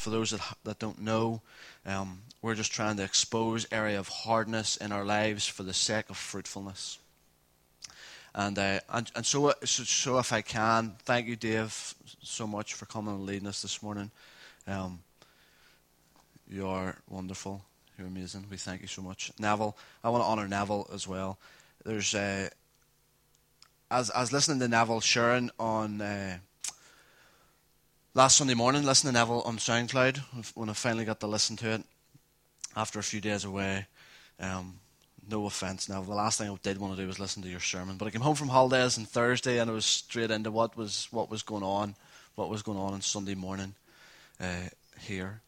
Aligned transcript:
for 0.00 0.10
those 0.10 0.30
that, 0.30 0.40
that 0.64 0.78
don't 0.78 1.00
know, 1.00 1.42
um, 1.84 2.22
we're 2.42 2.54
just 2.54 2.72
trying 2.72 2.96
to 2.96 3.04
expose 3.04 3.66
area 3.70 3.98
of 3.98 4.08
hardness 4.08 4.76
in 4.76 4.92
our 4.92 5.04
lives 5.04 5.46
for 5.46 5.62
the 5.62 5.74
sake 5.74 6.08
of 6.08 6.16
fruitfulness. 6.16 6.98
And, 8.34 8.58
uh, 8.58 8.80
and, 8.88 9.10
and 9.14 9.26
so, 9.26 9.52
so, 9.64 9.82
so, 9.82 10.18
if 10.18 10.32
I 10.32 10.40
can, 10.40 10.94
thank 11.04 11.26
you, 11.26 11.36
Dave, 11.36 11.94
so 12.22 12.46
much 12.46 12.74
for 12.74 12.86
coming 12.86 13.14
and 13.14 13.26
leading 13.26 13.48
us 13.48 13.60
this 13.60 13.82
morning. 13.82 14.10
Um, 14.66 15.00
you 16.48 16.66
are 16.66 16.96
wonderful. 17.08 17.62
You're 17.98 18.06
amazing. 18.06 18.46
We 18.50 18.56
thank 18.56 18.82
you 18.82 18.88
so 18.88 19.02
much. 19.02 19.32
Neville, 19.38 19.76
I 20.02 20.08
want 20.08 20.22
to 20.22 20.28
honour 20.28 20.48
Neville 20.48 20.88
as 20.94 21.06
well. 21.06 21.38
There's, 21.84 22.14
uh, 22.14 22.48
as, 23.90 24.10
I 24.12 24.20
was 24.20 24.32
listening 24.32 24.60
to 24.60 24.68
Neville 24.68 25.00
sharing 25.00 25.50
on 25.58 26.00
uh, 26.00 26.38
last 28.14 28.38
Sunday 28.38 28.54
morning, 28.54 28.82
listening 28.82 29.12
to 29.12 29.18
Neville 29.18 29.42
on 29.42 29.56
SoundCloud 29.56 30.18
when 30.54 30.68
I 30.68 30.72
finally 30.72 31.04
got 31.04 31.20
to 31.20 31.26
listen 31.26 31.56
to 31.58 31.70
it 31.70 31.82
after 32.74 32.98
a 32.98 33.02
few 33.02 33.20
days 33.20 33.44
away. 33.44 33.86
Um, 34.40 34.80
no 35.28 35.46
offense 35.46 35.88
now. 35.88 36.02
The 36.02 36.12
last 36.12 36.38
thing 36.38 36.50
I 36.50 36.56
did 36.62 36.78
want 36.78 36.96
to 36.96 37.00
do 37.00 37.06
was 37.06 37.20
listen 37.20 37.42
to 37.42 37.48
your 37.48 37.60
sermon. 37.60 37.96
But 37.96 38.06
I 38.06 38.10
came 38.10 38.20
home 38.20 38.34
from 38.34 38.48
holidays 38.48 38.98
on 38.98 39.04
Thursday 39.04 39.58
and 39.58 39.70
I 39.70 39.74
was 39.74 39.86
straight 39.86 40.30
into 40.30 40.50
what 40.50 40.76
was 40.76 41.06
what 41.10 41.30
was 41.30 41.42
going 41.42 41.62
on, 41.62 41.94
what 42.34 42.50
was 42.50 42.62
going 42.62 42.78
on 42.78 42.94
on 42.94 43.00
Sunday 43.00 43.34
morning 43.34 43.74
uh, 44.40 44.68
here. 44.98 45.40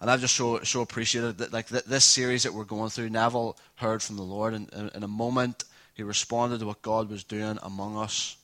And 0.00 0.10
I've 0.10 0.20
just 0.20 0.36
so 0.36 0.60
so 0.64 0.82
appreciated 0.82 1.38
that 1.38 1.52
like 1.52 1.68
th- 1.68 1.84
this 1.84 2.04
series 2.04 2.42
that 2.42 2.52
we're 2.52 2.64
going 2.64 2.90
through. 2.90 3.08
Neville 3.08 3.56
heard 3.76 4.02
from 4.02 4.16
the 4.16 4.22
Lord, 4.22 4.52
and 4.52 4.70
in, 4.74 4.90
in 4.96 5.02
a 5.02 5.08
moment 5.08 5.64
he 5.94 6.02
responded 6.02 6.60
to 6.60 6.66
what 6.66 6.82
God 6.82 7.08
was 7.08 7.24
doing 7.24 7.58
among 7.62 7.96
us, 7.96 8.36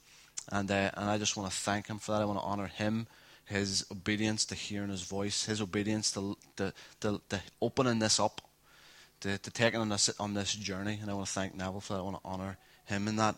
and 0.50 0.70
uh, 0.70 0.90
and 0.94 1.10
I 1.10 1.18
just 1.18 1.36
want 1.36 1.50
to 1.50 1.56
thank 1.56 1.88
him 1.88 1.98
for 1.98 2.12
that. 2.12 2.22
I 2.22 2.24
want 2.24 2.38
to 2.38 2.44
honor 2.44 2.68
him, 2.68 3.08
his 3.48 3.84
obedience 3.90 4.44
to 4.46 4.54
hearing 4.54 4.90
his 4.90 5.02
voice, 5.02 5.46
his 5.46 5.60
obedience 5.60 6.12
to 6.12 6.36
to, 6.56 6.72
to, 7.00 7.20
to 7.28 7.40
opening 7.60 7.98
this 7.98 8.20
up 8.20 8.42
to, 9.20 9.38
to 9.38 9.50
taking 9.50 9.80
on 9.80 9.88
this 9.88 10.10
on 10.20 10.34
this 10.34 10.52
journey, 10.54 10.98
and 11.00 11.10
I 11.10 11.14
want 11.14 11.26
to 11.26 11.32
thank 11.32 11.54
Neville 11.54 11.80
for 11.80 11.94
that. 11.94 12.00
I 12.00 12.02
want 12.02 12.22
to 12.22 12.28
honour 12.28 12.56
him 12.84 13.08
in 13.08 13.16
that. 13.16 13.36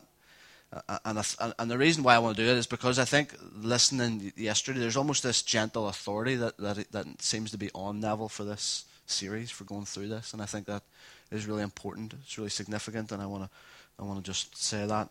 And, 1.05 1.25
and 1.59 1.71
the 1.71 1.79
reason 1.79 2.05
why 2.05 2.15
I 2.15 2.21
want 2.21 2.37
to 2.37 2.45
do 2.45 2.49
it 2.49 2.57
is 2.57 2.69
because 2.69 3.01
I 3.01 3.05
think 3.05 3.35
listening 3.61 4.33
yesterday, 4.37 4.79
there's 4.79 4.97
almost 4.97 5.25
this 5.25 5.43
gentle 5.43 5.89
authority 5.89 6.37
that, 6.37 6.59
that 6.59 6.93
that 6.93 7.23
seems 7.23 7.51
to 7.51 7.59
be 7.59 7.71
on 7.75 8.01
Neville 8.01 8.29
for 8.29 8.45
this 8.45 8.85
series, 9.07 9.51
for 9.51 9.65
going 9.65 9.85
through 9.85 10.09
this, 10.09 10.33
and 10.33 10.41
I 10.41 10.47
think 10.47 10.67
that 10.67 10.85
is 11.33 11.47
really 11.47 11.63
important. 11.63 12.15
It's 12.23 12.39
really 12.39 12.51
significant, 12.51 13.11
and 13.11 13.21
I 13.21 13.27
want 13.27 13.45
to 13.45 13.51
I 13.99 14.05
want 14.05 14.25
to 14.25 14.31
just 14.31 14.57
say 14.57 14.87
that. 14.87 15.09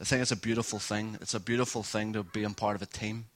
I 0.00 0.04
think 0.04 0.22
it's 0.22 0.30
a 0.30 0.36
beautiful 0.36 0.78
thing. 0.78 1.18
It's 1.20 1.34
a 1.34 1.40
beautiful 1.40 1.82
thing 1.82 2.12
to 2.12 2.22
be 2.22 2.44
a 2.44 2.50
part 2.50 2.76
of 2.76 2.82
a 2.82 2.86
team. 2.86 3.26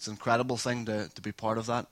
It's 0.00 0.06
an 0.06 0.14
incredible 0.14 0.56
thing 0.56 0.86
to, 0.86 1.10
to 1.14 1.20
be 1.20 1.30
part 1.30 1.58
of 1.58 1.66
that. 1.66 1.86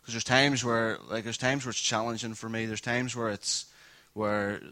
Because 0.00 0.14
there's 0.14 0.24
times 0.24 0.64
where, 0.64 0.96
like, 1.10 1.22
there's 1.22 1.36
times 1.36 1.66
where 1.66 1.70
it's 1.70 1.78
challenging 1.78 2.32
for 2.32 2.48
me. 2.48 2.64
There's 2.64 2.80
times 2.80 3.14
where 3.14 3.28
it's 3.28 3.66
where 4.14 4.62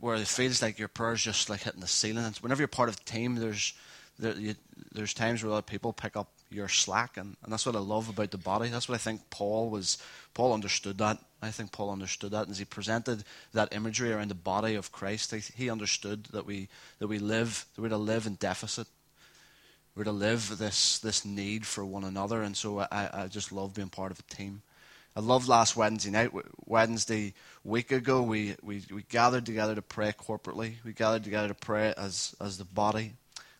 where 0.00 0.14
it 0.14 0.26
feels 0.26 0.62
like 0.62 0.78
your 0.78 0.88
prayer's 0.88 1.22
just 1.22 1.50
like 1.50 1.60
hitting 1.60 1.82
the 1.82 1.86
ceiling. 1.86 2.24
And 2.24 2.34
whenever 2.38 2.62
you're 2.62 2.68
part 2.68 2.88
of 2.88 2.96
a 2.96 3.04
team, 3.04 3.34
there's 3.34 3.74
there, 4.18 4.32
you, 4.32 4.54
there's 4.92 5.12
times 5.12 5.44
where 5.44 5.52
other 5.52 5.60
people 5.60 5.92
pick 5.92 6.16
up 6.16 6.30
your 6.48 6.68
slack, 6.68 7.18
and, 7.18 7.36
and 7.42 7.52
that's 7.52 7.66
what 7.66 7.76
I 7.76 7.80
love 7.80 8.08
about 8.08 8.30
the 8.30 8.38
body. 8.38 8.70
That's 8.70 8.88
what 8.88 8.94
I 8.94 8.98
think 8.98 9.20
Paul 9.28 9.68
was. 9.68 9.98
Paul 10.32 10.54
understood 10.54 10.96
that. 10.96 11.18
I 11.42 11.50
think 11.50 11.70
Paul 11.70 11.90
understood 11.90 12.30
that 12.30 12.48
as 12.48 12.58
he 12.58 12.64
presented 12.64 13.24
that 13.52 13.74
imagery 13.74 14.10
around 14.10 14.30
the 14.30 14.34
body 14.34 14.74
of 14.74 14.90
Christ. 14.90 15.34
He, 15.34 15.64
he 15.64 15.68
understood 15.68 16.28
that 16.32 16.46
we 16.46 16.70
that 16.98 17.08
we 17.08 17.18
live 17.18 17.66
that 17.76 17.82
we're 17.82 17.90
to 17.90 17.98
live 17.98 18.26
in 18.26 18.36
deficit 18.36 18.86
we're 20.00 20.04
to 20.04 20.12
live 20.12 20.56
this 20.56 20.98
this 21.00 21.26
need 21.26 21.66
for 21.66 21.84
one 21.84 22.04
another, 22.04 22.40
and 22.40 22.56
so 22.56 22.78
I, 22.78 23.10
I 23.12 23.26
just 23.26 23.52
love 23.52 23.74
being 23.74 23.90
part 23.90 24.10
of 24.10 24.18
a 24.18 24.34
team. 24.34 24.62
I 25.14 25.20
loved 25.20 25.46
last 25.46 25.76
Wednesday 25.76 26.10
night. 26.10 26.30
Wednesday 26.64 27.34
week 27.64 27.92
ago, 27.92 28.22
we, 28.22 28.56
we, 28.62 28.82
we 28.90 29.02
gathered 29.10 29.44
together 29.44 29.74
to 29.74 29.82
pray 29.82 30.12
corporately. 30.12 30.76
We 30.86 30.94
gathered 30.94 31.24
together 31.24 31.48
to 31.48 31.54
pray 31.54 31.92
as 31.98 32.34
as 32.40 32.56
the 32.56 32.64
body, 32.64 33.12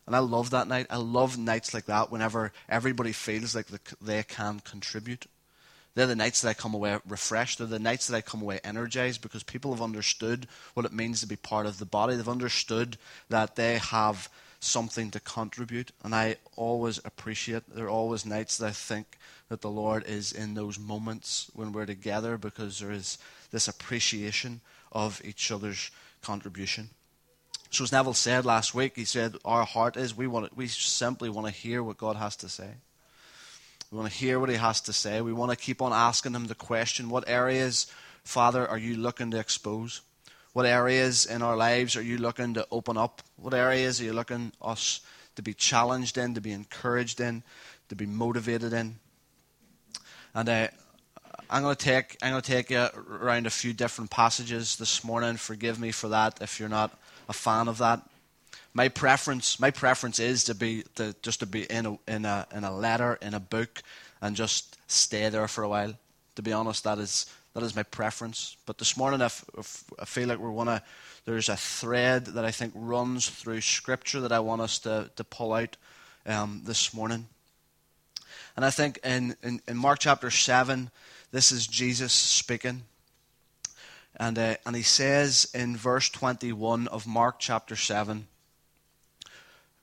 and 0.07 0.15
I 0.15 0.19
love 0.19 0.49
that 0.49 0.67
night. 0.67 0.87
I 0.89 0.95
love 0.95 1.37
nights 1.37 1.75
like 1.75 1.85
that 1.85 2.11
whenever 2.11 2.51
everybody 2.67 3.11
feels 3.11 3.55
like 3.55 3.67
the, 3.67 3.79
they 4.01 4.23
can 4.23 4.61
contribute. 4.61 5.27
They're 5.93 6.07
the 6.07 6.15
nights 6.15 6.41
that 6.41 6.49
I 6.49 6.53
come 6.55 6.73
away 6.73 6.97
refreshed. 7.07 7.59
They're 7.59 7.67
the 7.67 7.77
nights 7.77 8.07
that 8.07 8.17
I 8.17 8.21
come 8.21 8.41
away 8.41 8.61
energized 8.63 9.21
because 9.21 9.43
people 9.43 9.73
have 9.73 9.83
understood 9.83 10.47
what 10.73 10.87
it 10.87 10.91
means 10.91 11.21
to 11.21 11.27
be 11.27 11.35
part 11.35 11.67
of 11.67 11.77
the 11.77 11.85
body. 11.85 12.15
They've 12.15 12.27
understood 12.27 12.97
that 13.29 13.57
they 13.57 13.77
have 13.77 14.27
something 14.63 15.11
to 15.11 15.19
contribute. 15.19 15.91
And 16.03 16.15
I 16.15 16.37
always 16.55 16.99
appreciate, 17.03 17.63
there 17.73 17.85
are 17.85 17.89
always 17.89 18.25
nights 18.25 18.57
that 18.57 18.67
I 18.67 18.71
think 18.71 19.17
that 19.49 19.61
the 19.61 19.69
Lord 19.69 20.05
is 20.07 20.31
in 20.31 20.53
those 20.53 20.79
moments 20.79 21.49
when 21.53 21.71
we're 21.71 21.85
together 21.85 22.37
because 22.37 22.79
there 22.79 22.91
is 22.91 23.17
this 23.51 23.67
appreciation 23.67 24.61
of 24.91 25.21
each 25.25 25.51
other's 25.51 25.91
contribution. 26.21 26.89
So 27.71 27.83
as 27.83 27.91
Neville 27.91 28.13
said 28.13 28.45
last 28.45 28.75
week, 28.75 28.93
he 28.95 29.05
said, 29.05 29.35
our 29.43 29.65
heart 29.65 29.97
is, 29.97 30.15
we, 30.15 30.27
want 30.27 30.55
we 30.55 30.67
simply 30.67 31.29
want 31.29 31.47
to 31.47 31.53
hear 31.53 31.81
what 31.81 31.97
God 31.97 32.17
has 32.17 32.35
to 32.37 32.49
say. 32.49 32.69
We 33.91 33.97
want 33.97 34.11
to 34.11 34.17
hear 34.17 34.39
what 34.39 34.49
he 34.49 34.55
has 34.55 34.79
to 34.81 34.93
say. 34.93 35.21
We 35.21 35.33
want 35.33 35.51
to 35.51 35.57
keep 35.57 35.81
on 35.81 35.91
asking 35.91 36.33
him 36.33 36.47
the 36.47 36.55
question, 36.55 37.09
what 37.09 37.27
areas, 37.27 37.91
Father, 38.23 38.67
are 38.67 38.77
you 38.77 38.95
looking 38.95 39.31
to 39.31 39.39
expose? 39.39 40.01
What 40.53 40.65
areas 40.65 41.25
in 41.25 41.41
our 41.41 41.55
lives 41.55 41.95
are 41.95 42.01
you 42.01 42.17
looking 42.17 42.55
to 42.55 42.67
open 42.71 42.97
up? 42.97 43.21
What 43.37 43.53
areas 43.53 44.01
are 44.01 44.03
you 44.03 44.13
looking 44.13 44.51
us 44.61 44.99
to 45.35 45.41
be 45.41 45.53
challenged 45.53 46.17
in, 46.17 46.33
to 46.35 46.41
be 46.41 46.51
encouraged 46.51 47.21
in, 47.21 47.43
to 47.87 47.95
be 47.95 48.05
motivated 48.05 48.73
in? 48.73 48.99
And 50.33 50.49
uh, 50.49 50.67
I'm 51.49 51.63
going 51.63 51.75
to 51.75 51.85
take 51.85 52.17
I'm 52.21 52.31
going 52.31 52.41
to 52.41 52.51
take 52.51 52.69
you 52.69 52.85
around 53.09 53.47
a 53.47 53.49
few 53.49 53.71
different 53.71 54.11
passages 54.11 54.75
this 54.75 55.03
morning. 55.05 55.37
Forgive 55.37 55.79
me 55.79 55.91
for 55.91 56.09
that 56.09 56.41
if 56.41 56.59
you're 56.59 56.69
not 56.69 56.97
a 57.29 57.33
fan 57.33 57.69
of 57.69 57.77
that. 57.77 58.01
My 58.73 58.89
preference 58.89 59.59
my 59.59 59.71
preference 59.71 60.19
is 60.19 60.43
to 60.45 60.55
be 60.55 60.83
to 60.95 61.15
just 61.21 61.39
to 61.39 61.45
be 61.45 61.63
in 61.63 61.85
a 61.85 61.97
in 62.07 62.25
a 62.25 62.47
in 62.53 62.63
a 62.63 62.75
letter 62.75 63.17
in 63.21 63.33
a 63.33 63.39
book 63.39 63.81
and 64.21 64.35
just 64.35 64.77
stay 64.87 65.29
there 65.29 65.47
for 65.47 65.63
a 65.63 65.69
while. 65.69 65.93
To 66.41 66.43
be 66.43 66.53
honest, 66.53 66.85
that 66.85 66.97
is 66.97 67.27
that 67.53 67.61
is 67.61 67.75
my 67.75 67.83
preference. 67.83 68.57
But 68.65 68.79
this 68.79 68.97
morning, 68.97 69.21
I, 69.21 69.27
feel 69.27 70.27
like 70.27 70.39
we're 70.39 70.65
to, 70.65 70.81
there's 71.23 71.49
a 71.49 71.55
thread 71.55 72.25
that 72.25 72.43
I 72.43 72.49
think 72.49 72.73
runs 72.75 73.29
through 73.29 73.61
Scripture 73.61 74.21
that 74.21 74.31
I 74.31 74.39
want 74.39 74.63
us 74.63 74.79
to, 74.79 75.11
to 75.17 75.23
pull 75.23 75.53
out 75.53 75.77
um, 76.25 76.63
this 76.65 76.95
morning. 76.95 77.27
And 78.55 78.65
I 78.65 78.71
think 78.71 79.01
in, 79.03 79.35
in, 79.43 79.61
in, 79.67 79.77
Mark 79.77 79.99
chapter 79.99 80.31
7, 80.31 80.89
this 81.31 81.51
is 81.51 81.67
Jesus 81.67 82.11
speaking. 82.11 82.85
And, 84.15 84.39
uh, 84.39 84.55
and 84.65 84.75
he 84.75 84.81
says 84.81 85.47
in 85.53 85.77
verse 85.77 86.09
21 86.09 86.87
of 86.87 87.05
Mark 87.05 87.35
chapter 87.37 87.75
7 87.75 88.25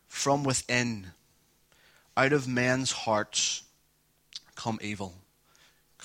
From 0.08 0.42
within, 0.42 1.12
out 2.16 2.32
of 2.32 2.48
men's 2.48 2.90
hearts, 2.90 3.62
come 4.56 4.80
evil 4.82 5.14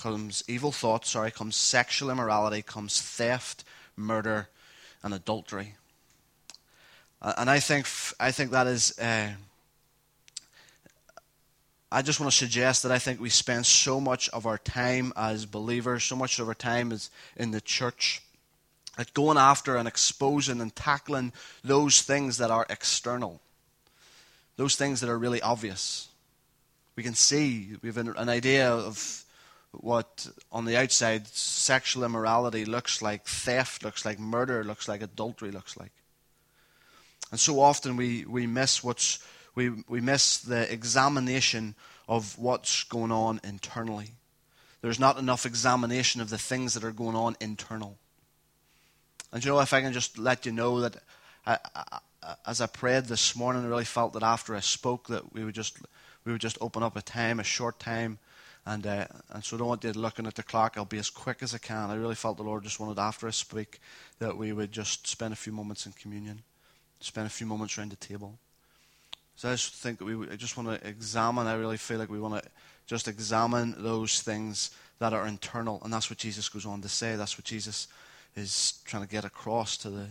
comes 0.04 0.44
evil 0.46 0.70
thoughts, 0.70 1.08
sorry, 1.08 1.30
comes 1.30 1.56
sexual 1.56 2.10
immorality, 2.10 2.60
comes 2.60 3.00
theft, 3.00 3.64
murder, 3.96 4.48
and 5.02 5.14
adultery. 5.14 5.76
And 7.22 7.48
I 7.48 7.58
think 7.58 7.86
I 8.20 8.30
think 8.30 8.50
that 8.50 8.66
is. 8.66 8.98
Uh, 8.98 9.30
I 11.90 12.02
just 12.02 12.20
want 12.20 12.30
to 12.30 12.36
suggest 12.36 12.82
that 12.82 12.92
I 12.92 12.98
think 12.98 13.18
we 13.18 13.30
spend 13.30 13.64
so 13.64 13.98
much 13.98 14.28
of 14.30 14.44
our 14.44 14.58
time 14.58 15.14
as 15.16 15.46
believers, 15.46 16.04
so 16.04 16.16
much 16.16 16.38
of 16.38 16.48
our 16.48 16.54
time 16.54 16.92
is 16.92 17.08
in 17.36 17.52
the 17.52 17.62
church, 17.62 18.20
at 18.98 19.14
going 19.14 19.38
after 19.38 19.76
and 19.76 19.88
exposing 19.88 20.60
and 20.60 20.76
tackling 20.76 21.32
those 21.62 22.02
things 22.02 22.36
that 22.36 22.50
are 22.50 22.66
external, 22.68 23.40
those 24.56 24.76
things 24.76 25.00
that 25.00 25.08
are 25.08 25.18
really 25.18 25.40
obvious. 25.40 26.08
We 26.94 27.02
can 27.02 27.14
see, 27.14 27.70
we 27.80 27.88
have 27.88 27.96
an, 27.96 28.12
an 28.18 28.28
idea 28.28 28.68
of 28.68 29.23
what 29.80 30.26
on 30.50 30.64
the 30.64 30.76
outside 30.76 31.26
sexual 31.28 32.04
immorality 32.04 32.64
looks 32.64 33.02
like, 33.02 33.24
theft 33.24 33.82
looks 33.82 34.04
like, 34.04 34.18
murder 34.18 34.64
looks 34.64 34.88
like, 34.88 35.02
adultery 35.02 35.50
looks 35.50 35.76
like. 35.76 35.92
And 37.30 37.40
so 37.40 37.60
often 37.60 37.96
we, 37.96 38.24
we 38.24 38.46
miss 38.46 38.84
what's 38.84 39.18
we, 39.54 39.70
we 39.88 40.00
miss 40.00 40.38
the 40.38 40.70
examination 40.72 41.76
of 42.08 42.38
what's 42.38 42.84
going 42.84 43.12
on 43.12 43.40
internally. 43.44 44.12
There's 44.82 44.98
not 44.98 45.18
enough 45.18 45.46
examination 45.46 46.20
of 46.20 46.28
the 46.28 46.38
things 46.38 46.74
that 46.74 46.84
are 46.84 46.92
going 46.92 47.16
on 47.16 47.36
internal. 47.40 47.96
And 49.32 49.44
you 49.44 49.50
know, 49.50 49.60
if 49.60 49.72
I 49.72 49.80
can 49.80 49.92
just 49.92 50.18
let 50.18 50.44
you 50.44 50.52
know 50.52 50.80
that 50.80 50.96
I, 51.46 51.58
I, 51.74 52.00
as 52.46 52.60
I 52.60 52.66
prayed 52.66 53.04
this 53.04 53.36
morning, 53.36 53.64
I 53.64 53.68
really 53.68 53.84
felt 53.84 54.12
that 54.14 54.22
after 54.22 54.54
I 54.54 54.60
spoke 54.60 55.08
that 55.08 55.32
we 55.32 55.44
would 55.44 55.54
just 55.54 55.78
we 56.24 56.32
would 56.32 56.40
just 56.40 56.58
open 56.60 56.82
up 56.82 56.96
a 56.96 57.02
time, 57.02 57.38
a 57.38 57.44
short 57.44 57.78
time, 57.78 58.18
and, 58.66 58.86
uh, 58.86 59.06
and 59.30 59.44
so 59.44 59.56
I 59.56 59.58
don't 59.58 59.68
want 59.68 59.84
you 59.84 59.92
looking 59.92 60.26
at 60.26 60.34
the 60.34 60.42
clock. 60.42 60.74
I'll 60.76 60.84
be 60.84 60.98
as 60.98 61.10
quick 61.10 61.42
as 61.42 61.54
I 61.54 61.58
can. 61.58 61.90
I 61.90 61.94
really 61.94 62.14
felt 62.14 62.38
the 62.38 62.42
Lord 62.42 62.64
just 62.64 62.80
wanted 62.80 62.98
after 62.98 63.26
I 63.26 63.30
speak 63.30 63.80
that 64.18 64.36
we 64.36 64.52
would 64.52 64.72
just 64.72 65.06
spend 65.06 65.32
a 65.32 65.36
few 65.36 65.52
moments 65.52 65.86
in 65.86 65.92
communion, 65.92 66.42
spend 67.00 67.26
a 67.26 67.30
few 67.30 67.46
moments 67.46 67.76
around 67.76 67.92
the 67.92 67.96
table. 67.96 68.38
So 69.36 69.48
I 69.48 69.52
just 69.52 69.74
think 69.74 69.98
that 69.98 70.04
we 70.04 70.30
I 70.30 70.36
just 70.36 70.56
want 70.56 70.68
to 70.68 70.88
examine. 70.88 71.46
I 71.46 71.54
really 71.54 71.76
feel 71.76 71.98
like 71.98 72.10
we 72.10 72.20
want 72.20 72.42
to 72.42 72.50
Just 72.86 73.08
examine 73.08 73.74
those 73.78 74.20
things 74.20 74.70
that 74.98 75.12
are 75.12 75.26
internal. 75.26 75.80
And 75.82 75.92
that's 75.92 76.10
what 76.10 76.18
Jesus 76.18 76.48
goes 76.48 76.66
on 76.66 76.82
to 76.82 76.88
say. 76.88 77.16
That's 77.16 77.38
what 77.38 77.44
Jesus 77.44 77.88
is 78.36 78.80
trying 78.84 79.02
to 79.02 79.08
get 79.08 79.24
across 79.24 79.76
to 79.78 79.90
the, 79.90 80.06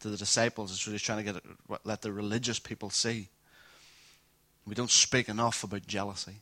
to 0.00 0.08
the 0.10 0.16
disciples. 0.16 0.70
It's 0.70 0.86
really 0.86 0.98
trying 0.98 1.24
to 1.24 1.32
get 1.32 1.42
let 1.84 2.02
the 2.02 2.12
religious 2.12 2.58
people 2.58 2.90
see. 2.90 3.28
We 4.66 4.74
don't 4.74 4.90
speak 4.90 5.28
enough 5.28 5.64
about 5.64 5.86
jealousy. 5.86 6.40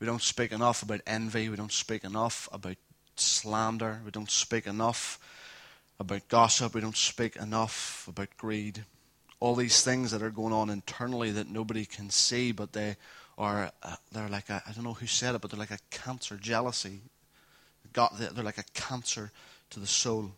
We 0.00 0.06
don't 0.06 0.22
speak 0.22 0.52
enough 0.52 0.82
about 0.82 1.00
envy. 1.06 1.48
We 1.48 1.56
don't 1.56 1.72
speak 1.72 2.04
enough 2.04 2.48
about 2.52 2.76
slander. 3.16 4.00
We 4.04 4.10
don't 4.10 4.30
speak 4.30 4.66
enough 4.66 5.18
about 5.98 6.28
gossip. 6.28 6.74
We 6.74 6.80
don't 6.80 6.96
speak 6.96 7.36
enough 7.36 8.06
about 8.08 8.36
greed. 8.36 8.84
All 9.40 9.54
these 9.54 9.82
things 9.82 10.10
that 10.12 10.22
are 10.22 10.30
going 10.30 10.52
on 10.52 10.70
internally 10.70 11.30
that 11.32 11.48
nobody 11.48 11.84
can 11.84 12.10
see, 12.10 12.52
but 12.52 12.72
they 12.72 12.96
are 13.36 13.72
uh, 13.82 13.96
they're 14.12 14.28
like 14.28 14.50
a, 14.50 14.62
I 14.66 14.72
don't 14.72 14.84
know 14.84 14.94
who 14.94 15.06
said 15.06 15.34
it, 15.34 15.40
but 15.40 15.50
they're 15.50 15.58
like 15.58 15.70
a 15.70 15.78
cancer. 15.90 16.36
Jealousy, 16.36 17.00
they're 17.92 18.44
like 18.44 18.58
a 18.58 18.64
cancer 18.74 19.32
to 19.70 19.80
the 19.80 19.86
soul. 19.86 20.32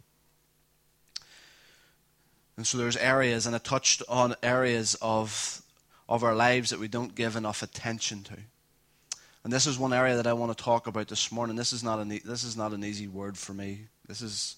And 2.56 2.66
so 2.66 2.76
there's 2.76 2.96
areas, 2.96 3.46
and 3.46 3.54
I 3.54 3.58
touched 3.58 4.02
on 4.08 4.36
areas 4.42 4.96
of 5.00 5.62
of 6.08 6.24
our 6.24 6.34
lives 6.34 6.70
that 6.70 6.80
we 6.80 6.88
don't 6.88 7.14
give 7.14 7.36
enough 7.36 7.62
attention 7.62 8.22
to. 8.24 8.36
And 9.42 9.52
this 9.52 9.66
is 9.66 9.78
one 9.78 9.92
area 9.92 10.16
that 10.16 10.26
I 10.26 10.34
want 10.34 10.56
to 10.56 10.64
talk 10.64 10.86
about 10.86 11.08
this 11.08 11.32
morning. 11.32 11.56
This 11.56 11.72
is 11.72 11.82
not 11.82 11.98
an, 11.98 12.08
this 12.08 12.44
is 12.44 12.56
not 12.56 12.72
an 12.72 12.84
easy 12.84 13.06
word 13.06 13.38
for 13.38 13.54
me. 13.54 13.86
This 14.06 14.20
is, 14.20 14.56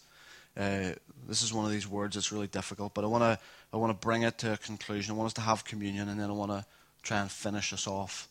uh, 0.56 0.90
this 1.28 1.42
is 1.42 1.52
one 1.52 1.64
of 1.64 1.70
these 1.70 1.86
words 1.86 2.16
that's 2.16 2.32
really 2.32 2.48
difficult, 2.48 2.92
but 2.94 3.04
I 3.04 3.06
want 3.06 3.22
to 3.22 3.38
I 3.72 3.76
want 3.76 3.90
to 3.90 4.06
bring 4.06 4.22
it 4.22 4.38
to 4.38 4.52
a 4.52 4.56
conclusion. 4.56 5.14
I 5.14 5.16
want 5.16 5.28
us 5.28 5.32
to 5.34 5.40
have 5.40 5.64
communion, 5.64 6.08
and 6.08 6.20
then 6.20 6.28
I 6.28 6.32
want 6.34 6.50
to 6.50 6.64
try 7.02 7.20
and 7.20 7.30
finish 7.30 7.72
us 7.72 7.86
off 7.86 8.28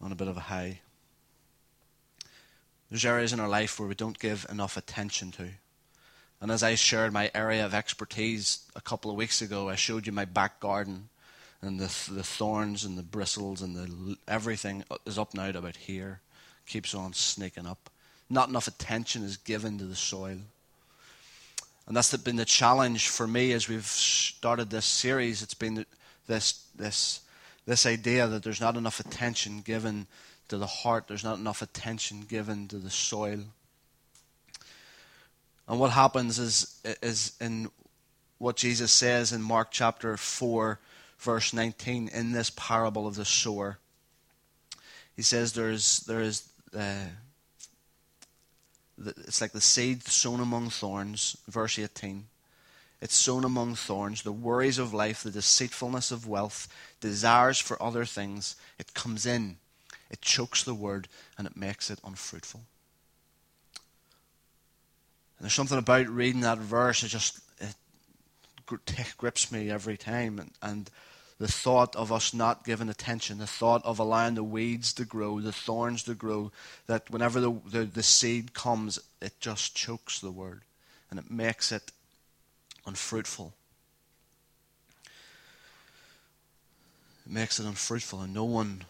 on 0.00 0.12
a 0.12 0.14
bit 0.14 0.28
of 0.28 0.36
a 0.36 0.40
high. 0.40 0.80
There's 2.88 3.04
areas 3.04 3.32
in 3.32 3.40
our 3.40 3.48
life 3.48 3.78
where 3.78 3.88
we 3.88 3.94
don't 3.94 4.18
give 4.18 4.46
enough 4.50 4.76
attention 4.76 5.32
to. 5.32 5.48
And 6.40 6.50
as 6.50 6.62
I 6.62 6.74
shared 6.74 7.12
my 7.12 7.30
area 7.34 7.64
of 7.64 7.74
expertise 7.74 8.60
a 8.74 8.80
couple 8.80 9.10
of 9.10 9.16
weeks 9.16 9.42
ago, 9.42 9.68
I 9.68 9.74
showed 9.74 10.06
you 10.06 10.12
my 10.12 10.24
back 10.24 10.58
garden 10.58 11.09
and 11.62 11.78
the, 11.78 12.12
the 12.12 12.22
thorns 12.22 12.84
and 12.84 12.96
the 12.96 13.02
bristles 13.02 13.60
and 13.60 13.76
the 13.76 14.16
everything 14.26 14.84
is 15.04 15.18
up 15.18 15.34
now 15.34 15.48
about 15.50 15.76
here. 15.76 16.20
Keeps 16.66 16.94
on 16.94 17.12
sneaking 17.12 17.66
up. 17.66 17.90
Not 18.28 18.48
enough 18.48 18.68
attention 18.68 19.24
is 19.24 19.36
given 19.36 19.78
to 19.78 19.84
the 19.84 19.96
soil. 19.96 20.38
And 21.86 21.96
that's 21.96 22.16
been 22.18 22.36
the 22.36 22.44
challenge 22.44 23.08
for 23.08 23.26
me 23.26 23.52
as 23.52 23.68
we've 23.68 23.84
started 23.84 24.70
this 24.70 24.84
series. 24.84 25.42
It's 25.42 25.54
been 25.54 25.84
this, 26.28 26.64
this, 26.76 27.20
this 27.66 27.86
idea 27.86 28.28
that 28.28 28.44
there's 28.44 28.60
not 28.60 28.76
enough 28.76 29.00
attention 29.00 29.60
given 29.60 30.06
to 30.48 30.56
the 30.56 30.66
heart, 30.66 31.06
there's 31.08 31.24
not 31.24 31.38
enough 31.38 31.62
attention 31.62 32.22
given 32.22 32.68
to 32.68 32.78
the 32.78 32.90
soil. 32.90 33.40
And 35.68 35.78
what 35.78 35.92
happens 35.92 36.38
is, 36.38 36.80
is 37.02 37.36
in 37.40 37.70
what 38.38 38.56
Jesus 38.56 38.90
says 38.90 39.32
in 39.32 39.42
Mark 39.42 39.68
chapter 39.70 40.16
4, 40.16 40.78
verse 41.20 41.52
19 41.52 42.08
in 42.08 42.32
this 42.32 42.50
parable 42.50 43.06
of 43.06 43.14
the 43.14 43.24
sower. 43.24 43.78
He 45.14 45.22
says 45.22 45.52
there's, 45.52 46.00
there 46.00 46.22
is, 46.22 46.48
uh, 46.76 47.04
it's 48.98 49.40
like 49.40 49.52
the 49.52 49.60
seed 49.60 50.02
sown 50.04 50.40
among 50.40 50.70
thorns, 50.70 51.36
verse 51.46 51.78
18. 51.78 52.24
It's 53.02 53.14
sown 53.14 53.44
among 53.44 53.74
thorns, 53.74 54.22
the 54.22 54.32
worries 54.32 54.78
of 54.78 54.94
life, 54.94 55.22
the 55.22 55.30
deceitfulness 55.30 56.10
of 56.10 56.26
wealth, 56.26 56.68
desires 57.00 57.58
for 57.58 57.82
other 57.82 58.04
things. 58.04 58.56
It 58.78 58.94
comes 58.94 59.24
in, 59.26 59.56
it 60.10 60.20
chokes 60.22 60.62
the 60.64 60.74
word, 60.74 61.08
and 61.36 61.46
it 61.46 61.56
makes 61.56 61.90
it 61.90 62.00
unfruitful. 62.04 62.62
And 65.38 65.44
there's 65.44 65.54
something 65.54 65.78
about 65.78 66.08
reading 66.08 66.42
that 66.42 66.58
verse, 66.58 67.02
it 67.02 67.08
just 67.08 67.40
it 67.60 67.74
grips 69.16 69.52
me 69.52 69.70
every 69.70 69.96
time. 69.96 70.38
And, 70.38 70.50
and 70.62 70.90
the 71.40 71.48
thought 71.48 71.96
of 71.96 72.12
us 72.12 72.34
not 72.34 72.66
giving 72.66 72.90
attention, 72.90 73.38
the 73.38 73.46
thought 73.46 73.82
of 73.82 73.98
allowing 73.98 74.34
the 74.34 74.44
weeds 74.44 74.92
to 74.92 75.06
grow, 75.06 75.40
the 75.40 75.50
thorns 75.50 76.02
to 76.02 76.14
grow, 76.14 76.52
that 76.86 77.08
whenever 77.08 77.40
the, 77.40 77.50
the, 77.66 77.84
the 77.84 78.02
seed 78.02 78.52
comes, 78.52 78.98
it 79.22 79.32
just 79.40 79.74
chokes 79.74 80.20
the 80.20 80.30
word 80.30 80.60
and 81.10 81.18
it 81.18 81.30
makes 81.30 81.72
it 81.72 81.92
unfruitful. 82.86 83.54
It 87.24 87.32
makes 87.32 87.58
it 87.58 87.64
unfruitful 87.64 88.20
and 88.20 88.34
no 88.34 88.44
one 88.44 88.84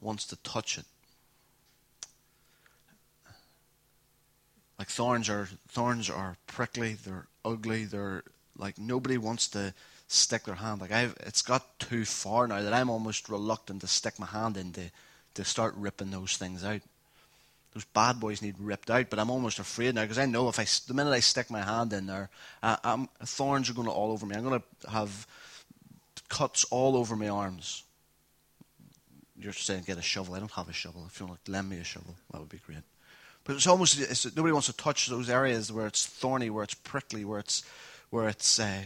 wants 0.00 0.24
to 0.28 0.36
touch 0.36 0.78
it. 0.78 0.86
Like 4.78 4.88
thorns 4.88 5.28
are 5.28 5.50
thorns 5.68 6.08
are 6.08 6.38
prickly, 6.46 6.94
they're 6.94 7.26
ugly, 7.44 7.84
they're 7.84 8.22
like 8.56 8.78
nobody 8.78 9.18
wants 9.18 9.48
to 9.48 9.74
stick 10.06 10.44
their 10.44 10.54
hand. 10.54 10.80
Like 10.80 10.92
I've, 10.92 11.16
it's 11.20 11.42
got 11.42 11.78
too 11.78 12.04
far 12.04 12.46
now 12.46 12.62
that 12.62 12.72
I'm 12.72 12.90
almost 12.90 13.28
reluctant 13.28 13.80
to 13.80 13.86
stick 13.86 14.18
my 14.18 14.26
hand 14.26 14.56
in 14.56 14.72
to, 14.72 14.90
to 15.34 15.44
start 15.44 15.74
ripping 15.76 16.10
those 16.10 16.36
things 16.36 16.64
out. 16.64 16.80
Those 17.72 17.84
bad 17.86 18.20
boys 18.20 18.40
need 18.40 18.54
ripped 18.60 18.88
out, 18.88 19.10
but 19.10 19.18
I'm 19.18 19.30
almost 19.30 19.58
afraid 19.58 19.96
now 19.96 20.02
because 20.02 20.18
I 20.18 20.26
know 20.26 20.48
if 20.48 20.60
I, 20.60 20.66
the 20.86 20.94
minute 20.94 21.10
I 21.10 21.20
stick 21.20 21.50
my 21.50 21.62
hand 21.62 21.92
in 21.92 22.06
there, 22.06 22.30
uh, 22.62 23.06
thorns 23.24 23.68
are 23.68 23.74
going 23.74 23.88
to 23.88 23.92
all 23.92 24.12
over 24.12 24.24
me. 24.26 24.36
I'm 24.36 24.44
going 24.44 24.60
to 24.60 24.90
have 24.90 25.26
cuts 26.28 26.64
all 26.70 26.96
over 26.96 27.16
my 27.16 27.28
arms. 27.28 27.82
You're 29.36 29.52
saying 29.52 29.84
get 29.86 29.98
a 29.98 30.02
shovel. 30.02 30.34
I 30.34 30.38
don't 30.38 30.52
have 30.52 30.68
a 30.68 30.72
shovel. 30.72 31.04
If 31.08 31.18
you 31.18 31.26
want 31.26 31.44
to 31.44 31.50
lend 31.50 31.68
me 31.68 31.78
a 31.78 31.84
shovel, 31.84 32.14
that 32.30 32.40
would 32.40 32.48
be 32.48 32.60
great. 32.64 32.78
But 33.42 33.56
it's 33.56 33.66
almost 33.66 34.00
it's, 34.00 34.36
nobody 34.36 34.52
wants 34.52 34.68
to 34.68 34.76
touch 34.76 35.08
those 35.08 35.28
areas 35.28 35.72
where 35.72 35.86
it's 35.86 36.06
thorny, 36.06 36.50
where 36.50 36.64
it's 36.64 36.74
prickly, 36.74 37.24
where 37.24 37.40
it's 37.40 37.64
where 38.10 38.28
it's 38.28 38.60
uh, 38.60 38.82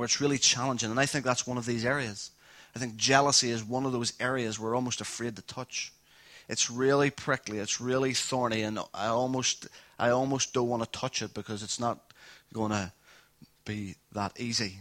where 0.00 0.06
it's 0.06 0.18
really 0.18 0.38
challenging. 0.38 0.90
And 0.90 0.98
I 0.98 1.04
think 1.04 1.26
that's 1.26 1.46
one 1.46 1.58
of 1.58 1.66
these 1.66 1.84
areas. 1.84 2.30
I 2.74 2.78
think 2.78 2.96
jealousy 2.96 3.50
is 3.50 3.62
one 3.62 3.84
of 3.84 3.92
those 3.92 4.14
areas 4.18 4.58
we're 4.58 4.74
almost 4.74 5.02
afraid 5.02 5.36
to 5.36 5.42
touch. 5.42 5.92
It's 6.48 6.70
really 6.70 7.10
prickly, 7.10 7.58
it's 7.58 7.82
really 7.82 8.14
thorny, 8.14 8.62
and 8.62 8.78
I 8.94 9.08
almost, 9.08 9.68
I 9.98 10.08
almost 10.08 10.54
don't 10.54 10.70
want 10.70 10.82
to 10.82 10.98
touch 10.98 11.20
it 11.20 11.34
because 11.34 11.62
it's 11.62 11.78
not 11.78 12.14
going 12.54 12.70
to 12.70 12.92
be 13.66 13.96
that 14.12 14.40
easy. 14.40 14.78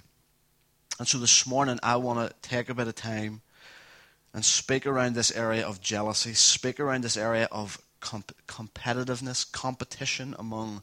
And 1.00 1.06
so 1.06 1.18
this 1.18 1.46
morning, 1.46 1.80
I 1.84 1.98
want 1.98 2.26
to 2.26 2.34
take 2.42 2.70
a 2.70 2.74
bit 2.74 2.88
of 2.88 2.96
time 2.96 3.42
and 4.34 4.46
speak 4.46 4.88
around 4.88 5.16
this 5.16 5.36
area 5.36 5.68
of 5.68 5.82
jealousy, 5.82 6.34
speak 6.34 6.80
around 6.80 7.04
this 7.04 7.18
area 7.18 7.50
of 7.52 7.78
comp- 8.00 8.38
competitiveness, 8.48 9.52
competition 9.52 10.34
among 10.40 10.82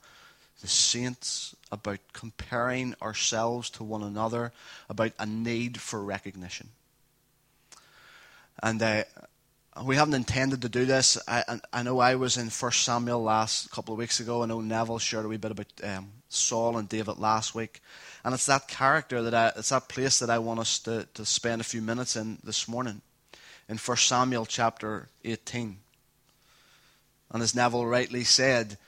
the 0.60 0.68
saints, 0.68 1.54
about 1.70 1.98
comparing 2.12 2.94
ourselves 3.02 3.70
to 3.70 3.84
one 3.84 4.02
another, 4.02 4.52
about 4.88 5.12
a 5.18 5.26
need 5.26 5.80
for 5.80 6.02
recognition. 6.02 6.68
And 8.62 8.82
uh, 8.82 9.04
we 9.84 9.96
haven't 9.96 10.14
intended 10.14 10.62
to 10.62 10.68
do 10.68 10.86
this. 10.86 11.18
I, 11.28 11.60
I, 11.72 11.82
know 11.82 11.98
I 11.98 12.14
was 12.14 12.36
in 12.36 12.48
First 12.48 12.84
Samuel 12.84 13.22
last 13.22 13.70
couple 13.70 13.92
of 13.92 13.98
weeks 13.98 14.20
ago. 14.20 14.42
I 14.42 14.46
know 14.46 14.60
Neville 14.60 14.98
shared 14.98 15.26
a 15.26 15.28
wee 15.28 15.36
bit 15.36 15.50
about 15.50 15.66
um, 15.84 16.08
Saul 16.28 16.78
and 16.78 16.88
David 16.88 17.18
last 17.18 17.54
week. 17.54 17.80
And 18.24 18.32
it's 18.32 18.46
that 18.46 18.68
character 18.68 19.22
that 19.22 19.34
I, 19.34 19.52
it's 19.56 19.68
that 19.68 19.88
place 19.88 20.18
that 20.20 20.30
I 20.30 20.38
want 20.38 20.60
us 20.60 20.78
to, 20.80 21.06
to 21.14 21.24
spend 21.26 21.60
a 21.60 21.64
few 21.64 21.82
minutes 21.82 22.16
in 22.16 22.38
this 22.42 22.66
morning. 22.66 23.02
In 23.68 23.76
First 23.76 24.08
Samuel 24.08 24.46
chapter 24.46 25.08
18. 25.24 25.76
And 27.32 27.42
as 27.42 27.54
Neville 27.54 27.86
rightly 27.86 28.24
said, 28.24 28.78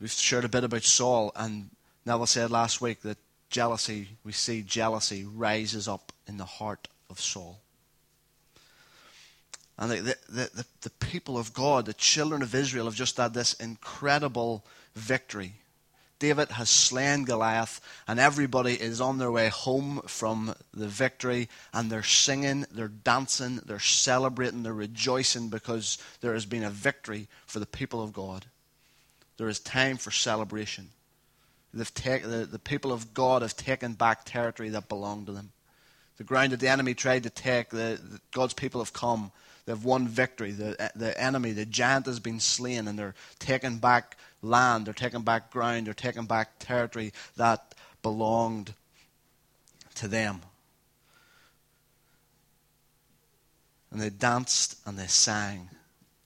We've 0.00 0.10
shared 0.10 0.44
a 0.44 0.48
bit 0.48 0.64
about 0.64 0.82
Saul, 0.82 1.30
and 1.36 1.70
Neville 2.06 2.26
said 2.26 2.50
last 2.50 2.80
week 2.80 3.02
that 3.02 3.18
jealousy, 3.50 4.08
we 4.24 4.32
see 4.32 4.62
jealousy 4.62 5.24
rises 5.24 5.88
up 5.88 6.12
in 6.26 6.38
the 6.38 6.44
heart 6.44 6.88
of 7.10 7.20
Saul. 7.20 7.60
And 9.78 9.90
the, 9.90 10.16
the, 10.28 10.50
the, 10.54 10.66
the, 10.82 10.90
people 10.90 11.38
of 11.38 11.52
God, 11.54 11.86
the 11.86 11.94
children 11.94 12.42
of 12.42 12.54
Israel, 12.54 12.84
have 12.84 12.94
just 12.94 13.16
had 13.16 13.34
this 13.34 13.54
incredible 13.54 14.64
victory. 14.94 15.54
David 16.18 16.50
has 16.50 16.68
slain 16.68 17.24
Goliath, 17.24 17.80
and 18.06 18.20
everybody 18.20 18.74
is 18.74 19.00
on 19.00 19.16
their 19.16 19.30
way 19.30 19.48
home 19.48 20.02
from 20.06 20.54
the 20.72 20.86
victory, 20.86 21.48
and 21.72 21.90
they're 21.90 22.02
singing, 22.02 22.66
they're 22.70 22.88
dancing, 22.88 23.60
they're 23.64 23.78
celebrating, 23.78 24.62
they're 24.62 24.74
rejoicing 24.74 25.48
because 25.48 25.96
there 26.20 26.34
has 26.34 26.44
been 26.44 26.62
a 26.62 26.70
victory 26.70 27.26
for 27.46 27.58
the 27.58 27.66
people 27.66 28.02
of 28.02 28.12
God. 28.12 28.46
There 29.40 29.48
is 29.48 29.58
time 29.58 29.96
for 29.96 30.10
celebration. 30.10 30.90
Take, 31.94 32.24
the, 32.24 32.44
the 32.44 32.58
people 32.58 32.92
of 32.92 33.14
God 33.14 33.40
have 33.40 33.56
taken 33.56 33.94
back 33.94 34.26
territory 34.26 34.68
that 34.68 34.90
belonged 34.90 35.28
to 35.28 35.32
them. 35.32 35.52
The 36.18 36.24
ground 36.24 36.52
that 36.52 36.60
the 36.60 36.68
enemy 36.68 36.92
tried 36.92 37.22
to 37.22 37.30
take, 37.30 37.70
the, 37.70 37.98
the, 38.02 38.20
God's 38.32 38.52
people 38.52 38.82
have 38.82 38.92
come. 38.92 39.32
They've 39.64 39.82
won 39.82 40.06
victory. 40.06 40.52
The, 40.52 40.92
the 40.94 41.18
enemy, 41.18 41.52
the 41.52 41.64
giant, 41.64 42.04
has 42.04 42.20
been 42.20 42.38
slain, 42.38 42.86
and 42.86 42.98
they're 42.98 43.14
taking 43.38 43.78
back 43.78 44.18
land, 44.42 44.84
they're 44.84 44.92
taking 44.92 45.22
back 45.22 45.50
ground, 45.50 45.86
they're 45.86 45.94
taking 45.94 46.26
back 46.26 46.58
territory 46.58 47.14
that 47.38 47.74
belonged 48.02 48.74
to 49.94 50.06
them. 50.06 50.42
And 53.90 54.02
they 54.02 54.10
danced 54.10 54.76
and 54.84 54.98
they 54.98 55.06
sang. 55.06 55.70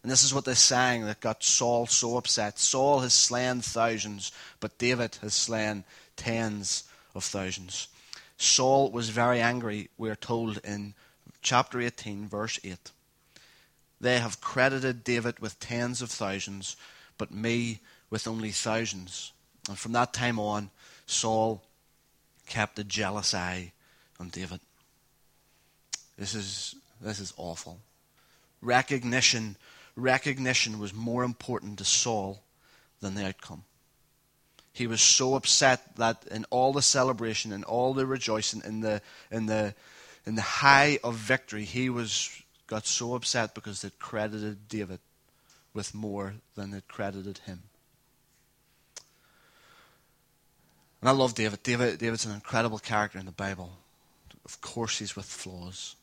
And 0.04 0.12
this 0.12 0.23
is 0.23 0.34
what 0.34 0.44
they 0.44 0.52
sang 0.52 1.06
that 1.06 1.23
got 1.23 1.42
Saul 1.42 1.87
so 1.87 2.18
upset. 2.18 2.58
Saul 2.58 3.00
has 3.00 3.14
slain 3.14 3.62
thousands, 3.62 4.32
but 4.61 4.76
David 4.76 5.16
has 5.23 5.32
slain 5.32 5.82
tens 6.14 6.84
of 7.14 7.25
thousands. 7.25 7.88
Saul 8.37 8.90
was 8.90 9.08
very 9.08 9.40
angry, 9.40 9.88
we 9.96 10.11
are 10.11 10.14
told 10.14 10.58
in 10.58 10.92
chapter 11.40 11.80
18, 11.80 12.28
verse 12.28 12.61
8. 12.62 12.90
They 13.99 14.18
have 14.18 14.42
credited 14.42 15.04
David 15.04 15.38
with 15.38 15.58
tens 15.58 16.02
of 16.02 16.11
thousands, 16.11 16.76
but 17.16 17.30
me 17.30 17.80
with 18.11 18.28
only 18.28 18.50
thousands. 18.50 19.32
And 19.70 19.78
from 19.78 19.92
that 19.92 20.12
time 20.12 20.38
on, 20.38 20.68
Saul 21.06 21.62
kept 22.46 22.78
a 22.78 22.84
jealous 22.84 23.32
eye 23.32 23.73
on 24.20 24.28
David. 24.28 24.61
This 26.18 26.34
is, 26.34 26.75
this 27.00 27.20
is 27.20 27.32
awful. 27.38 27.80
Recognition, 28.61 29.56
recognition 29.96 30.78
was 30.78 30.92
more 30.92 31.24
important 31.24 31.78
to 31.78 31.84
Saul 31.84 32.42
than 33.00 33.14
the 33.14 33.26
outcome. 33.26 33.64
He 34.72 34.86
was 34.86 35.00
so 35.00 35.36
upset 35.36 35.96
that 35.96 36.24
in 36.30 36.44
all 36.50 36.72
the 36.72 36.82
celebration 36.82 37.52
and 37.52 37.64
all 37.64 37.94
the 37.94 38.06
rejoicing 38.06 38.62
in 38.64 38.80
the 38.80 39.00
in 39.30 39.46
the 39.46 39.74
in 40.26 40.34
the 40.34 40.42
high 40.42 40.98
of 41.04 41.14
victory, 41.14 41.64
he 41.64 41.88
was 41.90 42.42
got 42.66 42.86
so 42.86 43.14
upset 43.14 43.54
because 43.54 43.82
they 43.82 43.90
credited 43.98 44.68
David 44.68 44.98
with 45.74 45.94
more 45.94 46.34
than 46.54 46.70
they 46.70 46.80
credited 46.88 47.38
him. 47.38 47.62
And 51.00 51.10
I 51.10 51.12
love 51.12 51.34
David. 51.34 51.62
David. 51.62 51.98
David's 51.98 52.24
an 52.24 52.32
incredible 52.32 52.78
character 52.78 53.18
in 53.18 53.26
the 53.26 53.32
Bible. 53.32 53.70
Of 54.44 54.60
course, 54.60 54.98
he's 54.98 55.14
with 55.14 55.26
flaws, 55.26 55.96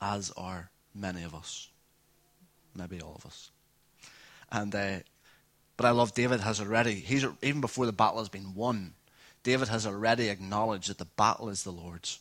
as 0.00 0.32
are 0.36 0.70
many 0.94 1.22
of 1.22 1.34
us, 1.34 1.68
maybe 2.74 3.00
all 3.00 3.14
of 3.16 3.26
us. 3.26 3.50
And 4.50 4.74
uh, 4.74 4.98
but 5.76 5.86
I 5.86 5.90
love 5.90 6.14
David 6.14 6.40
has 6.40 6.60
already. 6.60 6.94
He's 6.94 7.24
even 7.42 7.60
before 7.60 7.86
the 7.86 7.92
battle 7.92 8.18
has 8.18 8.28
been 8.28 8.54
won. 8.54 8.94
David 9.42 9.68
has 9.68 9.86
already 9.86 10.28
acknowledged 10.28 10.88
that 10.90 10.98
the 10.98 11.04
battle 11.04 11.48
is 11.48 11.64
the 11.64 11.72
Lord's. 11.72 12.20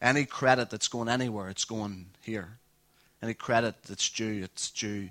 Any 0.00 0.24
credit 0.24 0.70
that's 0.70 0.88
going 0.88 1.08
anywhere, 1.08 1.48
it's 1.48 1.64
going 1.64 2.06
here. 2.22 2.58
Any 3.22 3.34
credit 3.34 3.82
that's 3.84 4.08
due, 4.10 4.42
it's 4.42 4.70
due 4.70 5.10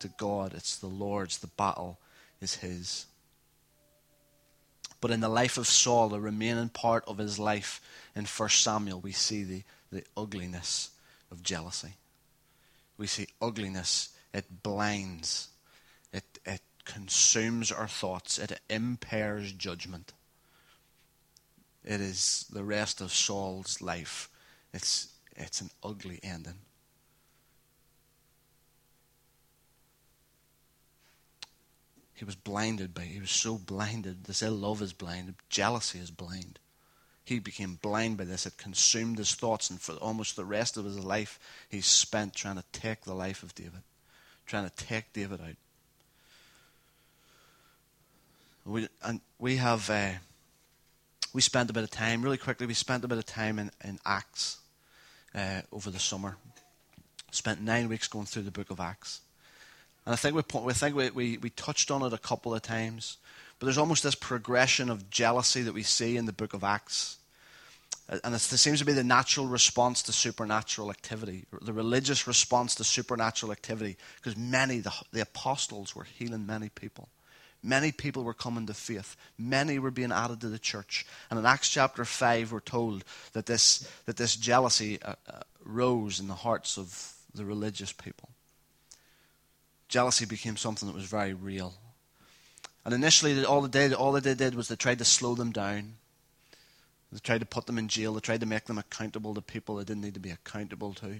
to 0.00 0.08
God. 0.18 0.54
It's 0.54 0.76
the 0.78 0.86
Lord's. 0.86 1.38
The 1.38 1.46
battle 1.48 1.98
is 2.40 2.56
His. 2.56 3.06
But 5.02 5.10
in 5.10 5.20
the 5.20 5.28
life 5.28 5.58
of 5.58 5.66
Saul, 5.66 6.10
the 6.10 6.20
remaining 6.20 6.68
part 6.68 7.04
of 7.08 7.18
his 7.18 7.36
life 7.36 7.80
in 8.14 8.24
1 8.24 8.48
Samuel, 8.48 9.00
we 9.00 9.10
see 9.10 9.42
the, 9.42 9.62
the 9.90 10.04
ugliness 10.16 10.90
of 11.32 11.42
jealousy. 11.42 11.94
We 12.96 13.08
see 13.08 13.26
ugliness. 13.40 14.11
It 14.32 14.62
blinds, 14.62 15.48
it, 16.12 16.24
it 16.44 16.62
consumes 16.84 17.70
our 17.70 17.88
thoughts, 17.88 18.38
it 18.38 18.60
impairs 18.70 19.52
judgment. 19.52 20.12
It 21.84 22.00
is 22.00 22.46
the 22.50 22.64
rest 22.64 23.00
of 23.00 23.12
Saul's 23.12 23.80
life. 23.80 24.30
It's, 24.72 25.08
it's 25.36 25.60
an 25.60 25.70
ugly 25.82 26.20
ending. 26.22 26.60
He 32.14 32.24
was 32.24 32.36
blinded 32.36 32.94
by, 32.94 33.02
he 33.02 33.18
was 33.18 33.32
so 33.32 33.58
blinded. 33.58 34.24
They 34.24 34.32
say 34.32 34.48
love 34.48 34.80
is 34.80 34.92
blind, 34.92 35.34
jealousy 35.50 35.98
is 35.98 36.12
blind. 36.12 36.60
He 37.24 37.40
became 37.40 37.80
blind 37.82 38.16
by 38.16 38.24
this. 38.24 38.46
It 38.46 38.56
consumed 38.56 39.18
his 39.18 39.34
thoughts, 39.34 39.70
and 39.70 39.80
for 39.80 39.94
almost 39.94 40.36
the 40.36 40.44
rest 40.44 40.76
of 40.76 40.84
his 40.84 40.98
life, 40.98 41.38
he 41.68 41.80
spent 41.80 42.34
trying 42.34 42.56
to 42.56 42.64
take 42.72 43.02
the 43.02 43.14
life 43.14 43.42
of 43.42 43.54
David, 43.54 43.82
trying 44.52 44.68
to 44.68 44.84
take 44.84 45.10
David 45.14 45.40
out. 45.40 45.56
We, 48.66 48.86
and 49.02 49.22
we 49.38 49.56
have, 49.56 49.88
uh, 49.88 50.10
we 51.32 51.40
spent 51.40 51.70
a 51.70 51.72
bit 51.72 51.84
of 51.84 51.90
time, 51.90 52.20
really 52.20 52.36
quickly, 52.36 52.66
we 52.66 52.74
spent 52.74 53.02
a 53.02 53.08
bit 53.08 53.16
of 53.16 53.24
time 53.24 53.58
in, 53.58 53.70
in 53.82 53.98
Acts 54.04 54.58
uh, 55.34 55.62
over 55.72 55.88
the 55.88 55.98
summer. 55.98 56.36
Spent 57.30 57.62
nine 57.62 57.88
weeks 57.88 58.08
going 58.08 58.26
through 58.26 58.42
the 58.42 58.50
book 58.50 58.70
of 58.70 58.78
Acts. 58.78 59.22
And 60.04 60.12
I 60.12 60.16
think 60.16 60.36
we, 60.36 60.42
we 60.60 60.74
think 60.74 60.96
we, 60.96 61.08
we, 61.08 61.38
we 61.38 61.48
touched 61.48 61.90
on 61.90 62.02
it 62.02 62.12
a 62.12 62.18
couple 62.18 62.54
of 62.54 62.60
times. 62.60 63.16
But 63.58 63.64
there's 63.64 63.78
almost 63.78 64.02
this 64.02 64.14
progression 64.14 64.90
of 64.90 65.08
jealousy 65.08 65.62
that 65.62 65.72
we 65.72 65.82
see 65.82 66.18
in 66.18 66.26
the 66.26 66.32
book 66.34 66.52
of 66.52 66.62
Acts. 66.62 67.16
And 68.08 68.34
it 68.34 68.40
seems 68.40 68.80
to 68.80 68.84
be 68.84 68.92
the 68.92 69.04
natural 69.04 69.46
response 69.46 70.02
to 70.02 70.12
supernatural 70.12 70.90
activity, 70.90 71.44
the 71.62 71.72
religious 71.72 72.26
response 72.26 72.74
to 72.74 72.84
supernatural 72.84 73.52
activity, 73.52 73.96
because 74.16 74.36
many, 74.36 74.80
the, 74.80 74.92
the 75.12 75.22
apostles 75.22 75.96
were 75.96 76.04
healing 76.04 76.44
many 76.44 76.68
people. 76.68 77.08
Many 77.62 77.92
people 77.92 78.24
were 78.24 78.34
coming 78.34 78.66
to 78.66 78.74
faith. 78.74 79.16
Many 79.38 79.78
were 79.78 79.92
being 79.92 80.12
added 80.12 80.40
to 80.40 80.48
the 80.48 80.58
church. 80.58 81.06
And 81.30 81.38
in 81.38 81.46
Acts 81.46 81.70
chapter 81.70 82.04
5, 82.04 82.52
we're 82.52 82.60
told 82.60 83.04
that 83.34 83.46
this, 83.46 83.88
that 84.06 84.16
this 84.16 84.34
jealousy 84.34 85.00
uh, 85.00 85.14
uh, 85.28 85.40
rose 85.64 86.18
in 86.18 86.26
the 86.26 86.34
hearts 86.34 86.76
of 86.76 87.14
the 87.34 87.44
religious 87.44 87.92
people 87.92 88.28
jealousy 89.92 90.24
became 90.24 90.56
something 90.56 90.88
that 90.88 90.94
was 90.94 91.04
very 91.04 91.34
real. 91.34 91.74
And 92.84 92.94
initially, 92.94 93.44
all 93.44 93.60
they 93.60 93.68
did, 93.68 93.92
all 93.92 94.12
they 94.12 94.34
did 94.34 94.54
was 94.54 94.66
they 94.66 94.74
tried 94.74 94.98
to 94.98 95.04
slow 95.04 95.34
them 95.34 95.52
down. 95.52 95.94
They 97.12 97.18
tried 97.18 97.40
to 97.40 97.46
put 97.46 97.66
them 97.66 97.78
in 97.78 97.88
jail. 97.88 98.14
They 98.14 98.20
tried 98.20 98.40
to 98.40 98.46
make 98.46 98.64
them 98.64 98.78
accountable 98.78 99.34
to 99.34 99.42
people 99.42 99.76
they 99.76 99.84
didn't 99.84 100.02
need 100.02 100.14
to 100.14 100.20
be 100.20 100.30
accountable 100.30 100.94
to. 100.94 101.18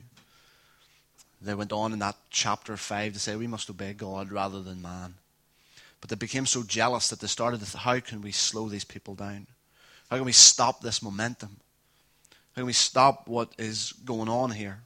They 1.42 1.54
went 1.54 1.72
on 1.72 1.92
in 1.92 1.98
that 1.98 2.16
chapter 2.30 2.76
5 2.76 3.12
to 3.12 3.18
say, 3.18 3.36
we 3.36 3.46
must 3.46 3.68
obey 3.68 3.92
God 3.92 4.32
rather 4.32 4.62
than 4.62 4.80
man. 4.80 5.14
But 6.00 6.08
they 6.08 6.16
became 6.16 6.46
so 6.46 6.62
jealous 6.62 7.10
that 7.10 7.20
they 7.20 7.26
started 7.26 7.60
to 7.60 7.78
how 7.78 8.00
can 8.00 8.22
we 8.22 8.32
slow 8.32 8.68
these 8.68 8.84
people 8.84 9.14
down? 9.14 9.46
How 10.08 10.16
can 10.16 10.24
we 10.24 10.32
stop 10.32 10.80
this 10.80 11.02
momentum? 11.02 11.58
How 12.54 12.60
can 12.60 12.66
we 12.66 12.72
stop 12.72 13.28
what 13.28 13.52
is 13.58 13.92
going 14.04 14.28
on 14.28 14.52
here? 14.52 14.80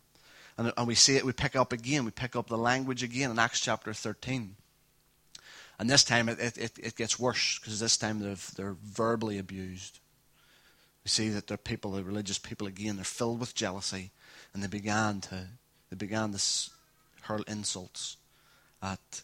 And, 0.59 0.73
and 0.77 0.87
we 0.87 0.95
see 0.95 1.17
it, 1.17 1.25
we 1.25 1.33
pick 1.33 1.55
up 1.55 1.73
again, 1.73 2.05
we 2.05 2.11
pick 2.11 2.35
up 2.35 2.49
the 2.49 2.59
language 2.59 3.03
again 3.03 3.31
in 3.31 3.39
Acts 3.39 3.61
chapter 3.61 3.93
13. 3.93 4.57
And 5.79 5.91
this 5.91 6.05
time 6.05 6.29
it, 6.29 6.41
it, 6.41 6.79
it 6.79 6.97
gets 6.97 7.19
worse 7.19 7.59
because 7.59 7.79
this 7.79 7.97
time 7.97 8.21
they're 8.57 8.77
verbally 8.83 9.39
abused. 9.39 10.01
We 11.07 11.09
see 11.09 11.29
that 11.29 11.47
they're 11.47 11.57
people, 11.57 11.93
the 11.93 12.03
religious 12.03 12.37
people 12.37 12.67
again, 12.67 12.97
they're 12.97 13.05
filled 13.05 13.39
with 13.39 13.55
jealousy 13.55 14.11
and 14.53 14.61
they 14.61 14.67
began 14.67 15.21
to, 15.21 15.47
they 15.89 15.95
began 15.97 16.33
to 16.33 16.43
hurl 17.23 17.45
insults 17.47 18.17
at, 18.83 19.23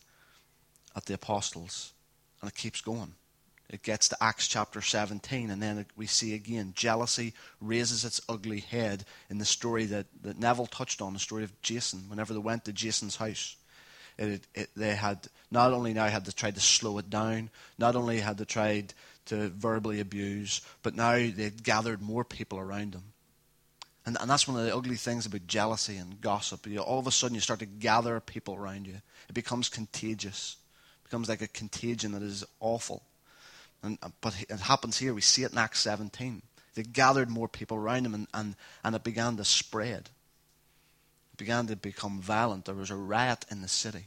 at 0.95 1.07
the 1.07 1.15
apostles. 1.15 1.93
And 2.41 2.49
it 2.49 2.55
keeps 2.55 2.81
going 2.81 3.15
it 3.73 3.83
gets 3.83 4.09
to 4.11 4.23
Acts 4.23 4.47
chapter 4.47 4.83
17, 4.83 5.51
and 5.51 5.61
then 5.63 5.87
we 5.97 6.07
see 6.07 6.35
again 6.35 6.75
jealousy 6.77 7.33
raises 7.61 8.05
its 8.05 8.21
ugly 8.29 8.61
head 8.61 9.05
in 9.31 9.39
the 9.39 9.45
story 9.45 9.87
that, 9.87 10.07
that 10.23 10.39
Neville 10.39 10.67
touched 10.67 11.01
on, 11.01 11.15
the 11.15 11.19
story 11.19 11.43
of 11.43 11.61
Jason, 11.63 12.05
whenever 12.09 12.35
they 12.35 12.39
went 12.39 12.67
to 12.67 12.73
Jason's 12.73 13.17
house. 13.17 13.57
It, 14.19 14.47
it, 14.55 14.71
they 14.77 14.95
had 14.95 15.27
not 15.51 15.73
only 15.73 15.95
now 15.95 16.07
had 16.07 16.27
to 16.27 16.35
try 16.35 16.51
to 16.51 16.61
slow 16.61 16.99
it 16.99 17.09
down, 17.09 17.49
not 17.79 17.97
only 17.97 18.21
had 18.21 18.37
they 18.37 18.45
tried 18.45 18.93
to 19.27 19.49
verbally 19.49 20.01
abuse, 20.01 20.61
but 20.83 20.95
now 20.95 21.13
they'd 21.13 21.63
gathered 21.63 22.03
more 22.03 22.25
people 22.25 22.59
around 22.59 22.93
them. 22.93 23.13
And, 24.05 24.17
and 24.21 24.29
that's 24.29 24.49
one 24.49 24.59
of 24.59 24.67
the 24.67 24.75
ugly 24.75 24.97
things 24.97 25.27
about 25.27 25.47
jealousy 25.47 25.97
and 25.97 26.21
gossip. 26.21 26.67
You 26.67 26.81
all 26.81 26.99
of 26.99 27.07
a 27.07 27.13
sudden, 27.13 27.35
you 27.35 27.41
start 27.41 27.61
to 27.61 27.67
gather 27.67 28.19
people 28.21 28.57
around 28.57 28.87
you. 28.87 29.01
It 29.29 29.35
becomes 29.35 29.69
contagious. 29.69 30.57
It 31.01 31.05
becomes 31.05 31.29
like 31.29 31.43
a 31.43 31.49
contagion 31.49 32.13
that 32.13 32.23
is 32.23 32.45
awful. 32.59 33.05
And, 33.83 33.99
uh, 34.03 34.11
but 34.21 34.35
it 34.49 34.61
happens 34.61 34.99
here. 34.99 35.15
We 35.15 35.21
see 35.21 35.45
it 35.45 35.53
in 35.53 35.59
Acts 35.59 35.81
17. 35.81 36.43
They 36.75 36.83
gathered 36.83 37.31
more 37.31 37.49
people 37.49 37.77
around 37.77 38.05
them, 38.05 38.15
and, 38.15 38.27
and, 38.33 38.57
and 38.83 38.97
it 38.97 39.05
began 39.05 39.37
to 39.37 39.45
spread. 39.45 40.11
It 41.33 41.37
began 41.37 41.67
to 41.67 41.77
become 41.77 42.21
violent. 42.21 42.65
There 42.65 42.75
was 42.75 42.91
a 42.91 42.97
riot 42.97 43.45
in 43.51 43.63
the 43.63 43.69
city. 43.69 44.07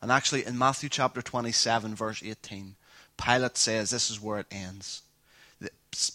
And 0.00 0.12
actually, 0.12 0.44
in 0.44 0.58
Matthew 0.58 0.88
chapter 0.88 1.22
27, 1.22 1.94
verse 1.94 2.22
18, 2.22 2.76
Pilate 3.22 3.56
says 3.56 3.90
this 3.90 4.10
is 4.10 4.20
where 4.20 4.38
it 4.38 4.46
ends. 4.50 5.02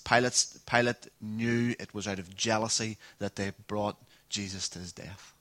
Pilate, 0.06 0.48
Pilate 0.66 1.08
knew 1.22 1.76
it 1.80 1.94
was 1.94 2.08
out 2.08 2.20
of 2.20 2.36
jealousy 2.36 2.98
that 3.20 3.36
they 3.36 3.52
brought 3.68 3.98
Jesus 4.30 4.70
to 4.70 4.80
his 4.80 4.92
death. 4.92 5.34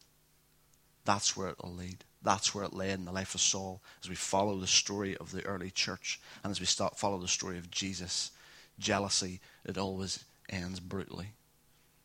That's 1.04 1.36
where 1.36 1.48
it 1.48 1.62
will 1.62 1.72
lead. 1.72 2.04
That's 2.22 2.54
where 2.54 2.64
it 2.64 2.72
led 2.72 2.98
in 2.98 3.04
the 3.04 3.12
life 3.12 3.34
of 3.34 3.40
Saul 3.40 3.80
as 4.02 4.08
we 4.08 4.14
follow 4.14 4.56
the 4.56 4.66
story 4.66 5.16
of 5.16 5.32
the 5.32 5.44
early 5.44 5.70
church 5.70 6.20
and 6.42 6.50
as 6.50 6.60
we 6.60 6.66
start 6.66 6.98
follow 6.98 7.18
the 7.18 7.28
story 7.28 7.58
of 7.58 7.70
Jesus. 7.70 8.30
Jealousy, 8.78 9.40
it 9.64 9.76
always 9.76 10.24
ends 10.48 10.80
brutally. 10.80 11.32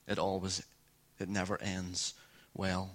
It 0.08 0.18
always, 0.18 0.64
it 1.20 1.30
never 1.30 1.62
ends 1.62 2.14
well. 2.56 2.92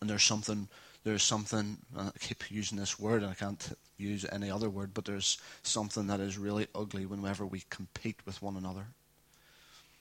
And 0.00 0.08
there's 0.08 0.22
something, 0.22 0.68
there's 1.04 1.22
something, 1.22 1.78
I 1.96 2.10
keep 2.18 2.50
using 2.50 2.78
this 2.78 2.98
word 2.98 3.22
and 3.22 3.30
I 3.30 3.34
can't 3.34 3.76
use 4.08 4.26
any 4.30 4.50
other 4.50 4.68
word, 4.68 4.94
but 4.94 5.04
there's 5.04 5.38
something 5.62 6.06
that 6.08 6.20
is 6.20 6.38
really 6.38 6.66
ugly 6.74 7.06
whenever 7.06 7.46
we 7.46 7.64
compete 7.70 8.20
with 8.24 8.42
one 8.42 8.56
another. 8.56 8.86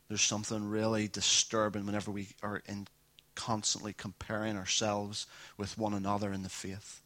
There's 0.08 0.22
something 0.22 0.70
really 0.70 1.08
disturbing 1.08 1.86
whenever 1.86 2.12
we 2.12 2.30
are 2.44 2.62
in 2.68 2.88
constantly 3.36 3.94
comparing 3.94 4.58
ourselves 4.58 5.26
with 5.58 5.78
one 5.78 5.94
another 5.94 6.34
in 6.34 6.44
the 6.44 6.50
faith. 6.50 7.02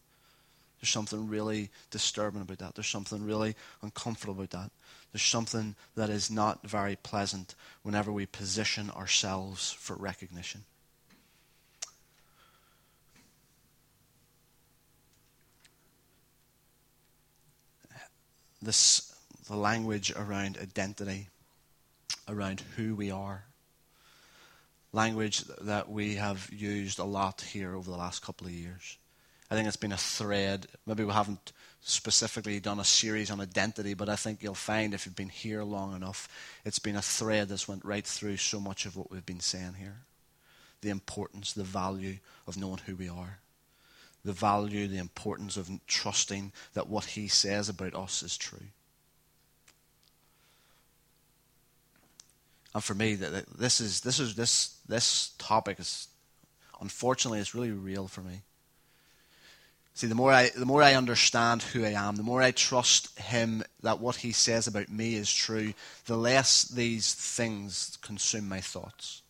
There's 0.81 0.89
something 0.89 1.27
really 1.27 1.69
disturbing 1.91 2.41
about 2.41 2.59
that. 2.59 2.75
There's 2.75 2.87
something 2.87 3.23
really 3.23 3.55
uncomfortable 3.81 4.33
about 4.33 4.49
that. 4.51 4.71
There's 5.11 5.23
something 5.23 5.75
that 5.95 6.09
is 6.09 6.29
not 6.29 6.67
very 6.67 6.95
pleasant 6.95 7.55
whenever 7.83 8.11
we 8.11 8.25
position 8.25 8.89
ourselves 8.89 9.71
for 9.71 9.95
recognition. 9.95 10.65
This 18.65 19.13
the 19.47 19.55
language 19.55 20.11
around 20.15 20.57
identity, 20.57 21.29
around 22.27 22.61
who 22.75 22.95
we 22.95 23.11
are. 23.11 23.43
Language 24.91 25.43
that 25.61 25.87
we 25.89 26.15
have 26.15 26.49
used 26.51 26.97
a 26.97 27.03
lot 27.03 27.41
here 27.41 27.75
over 27.75 27.91
the 27.91 27.97
last 27.97 28.23
couple 28.23 28.47
of 28.47 28.53
years. 28.53 28.97
I 29.51 29.53
think 29.53 29.67
it's 29.67 29.77
been 29.77 29.91
a 29.91 29.97
thread. 29.97 30.65
Maybe 30.87 31.03
we 31.03 31.13
haven't 31.13 31.53
specifically 31.81 32.59
done 32.59 32.79
a 32.79 32.83
series 32.83 33.29
on 33.29 33.39
identity, 33.39 33.93
but 33.93 34.09
I 34.09 34.15
think 34.15 34.41
you'll 34.41 34.55
find 34.55 34.95
if 34.95 35.05
you've 35.05 35.15
been 35.15 35.29
here 35.29 35.63
long 35.63 35.95
enough, 35.95 36.27
it's 36.65 36.79
been 36.79 36.95
a 36.95 37.03
thread 37.03 37.49
that's 37.49 37.67
went 37.67 37.85
right 37.85 38.05
through 38.05 38.37
so 38.37 38.59
much 38.59 38.87
of 38.87 38.97
what 38.97 39.11
we've 39.11 39.25
been 39.25 39.41
saying 39.41 39.75
here. 39.77 39.97
The 40.81 40.89
importance, 40.89 41.53
the 41.53 41.63
value 41.63 42.17
of 42.47 42.57
knowing 42.57 42.79
who 42.87 42.95
we 42.95 43.09
are. 43.09 43.37
The 44.25 44.33
value, 44.33 44.87
the 44.87 44.97
importance 44.97 45.55
of 45.55 45.69
trusting 45.87 46.51
that 46.73 46.89
what 46.89 47.05
he 47.05 47.27
says 47.27 47.69
about 47.69 47.95
us 47.95 48.23
is 48.23 48.35
true. 48.35 48.67
And 52.73 52.83
for 52.83 52.93
me, 52.93 53.15
this 53.15 53.79
is 53.79 54.01
this 54.01 54.19
is 54.19 54.35
this 54.35 54.77
this 54.87 55.31
topic 55.37 55.79
is 55.79 56.09
unfortunately 56.81 57.39
it's 57.39 57.55
really 57.55 57.71
real 57.71 58.09
for 58.09 58.19
me. 58.19 58.41
See, 59.93 60.07
the 60.07 60.15
more 60.15 60.33
I 60.33 60.49
the 60.49 60.65
more 60.65 60.83
I 60.83 60.95
understand 60.95 61.63
who 61.63 61.85
I 61.85 61.91
am, 61.91 62.17
the 62.17 62.23
more 62.23 62.41
I 62.41 62.51
trust 62.51 63.17
him 63.17 63.63
that 63.81 64.01
what 64.01 64.17
he 64.17 64.33
says 64.33 64.67
about 64.67 64.89
me 64.89 65.15
is 65.15 65.33
true, 65.33 65.73
the 66.05 66.17
less 66.17 66.63
these 66.63 67.13
things 67.13 67.97
consume 68.01 68.49
my 68.49 68.59
thoughts. 68.59 69.21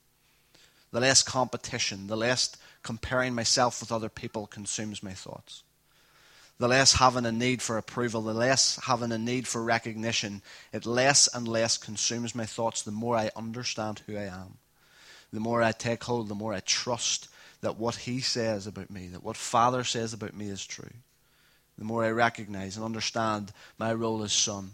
The 0.91 1.01
less 1.01 1.21
competition, 1.21 2.07
the 2.07 2.17
less 2.17 2.55
comparing 2.85 3.35
myself 3.35 3.81
with 3.81 3.91
other 3.91 4.09
people 4.09 4.47
consumes 4.47 5.03
my 5.03 5.13
thoughts 5.13 5.63
the 6.57 6.67
less 6.67 6.93
having 6.93 7.25
a 7.25 7.31
need 7.31 7.61
for 7.61 7.77
approval, 7.77 8.21
the 8.21 8.33
less 8.33 8.79
having 8.85 9.11
a 9.11 9.17
need 9.17 9.47
for 9.47 9.61
recognition, 9.61 10.41
it 10.71 10.85
less 10.85 11.27
and 11.33 11.47
less 11.47 11.77
consumes 11.77 12.33
my 12.33 12.45
thoughts 12.45 12.81
the 12.81 12.91
more 12.91 13.17
I 13.17 13.31
understand 13.35 14.01
who 14.05 14.15
I 14.15 14.23
am. 14.23 14.57
The 15.33 15.41
more 15.41 15.61
I 15.61 15.73
take 15.73 16.03
hold, 16.05 16.29
the 16.29 16.35
more 16.35 16.53
I 16.53 16.61
trust 16.61 17.27
that 17.59 17.77
what 17.77 17.95
He 17.95 18.21
says 18.21 18.67
about 18.67 18.89
me, 18.89 19.07
that 19.07 19.23
what 19.23 19.35
Father 19.35 19.83
says 19.83 20.13
about 20.13 20.33
me 20.33 20.47
is 20.47 20.65
true. 20.65 20.93
The 21.77 21.83
more 21.83 22.05
I 22.05 22.11
recognize 22.11 22.77
and 22.77 22.85
understand 22.85 23.51
my 23.77 23.93
role 23.93 24.23
as 24.23 24.31
son, 24.31 24.71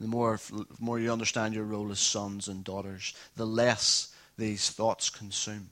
the 0.00 0.06
more, 0.06 0.38
the 0.50 0.66
more 0.78 1.00
you 1.00 1.10
understand 1.10 1.52
your 1.52 1.64
role 1.64 1.90
as 1.90 1.98
sons 1.98 2.46
and 2.46 2.62
daughters, 2.62 3.12
the 3.34 3.46
less 3.46 4.14
these 4.36 4.70
thoughts 4.70 5.10
consume, 5.10 5.70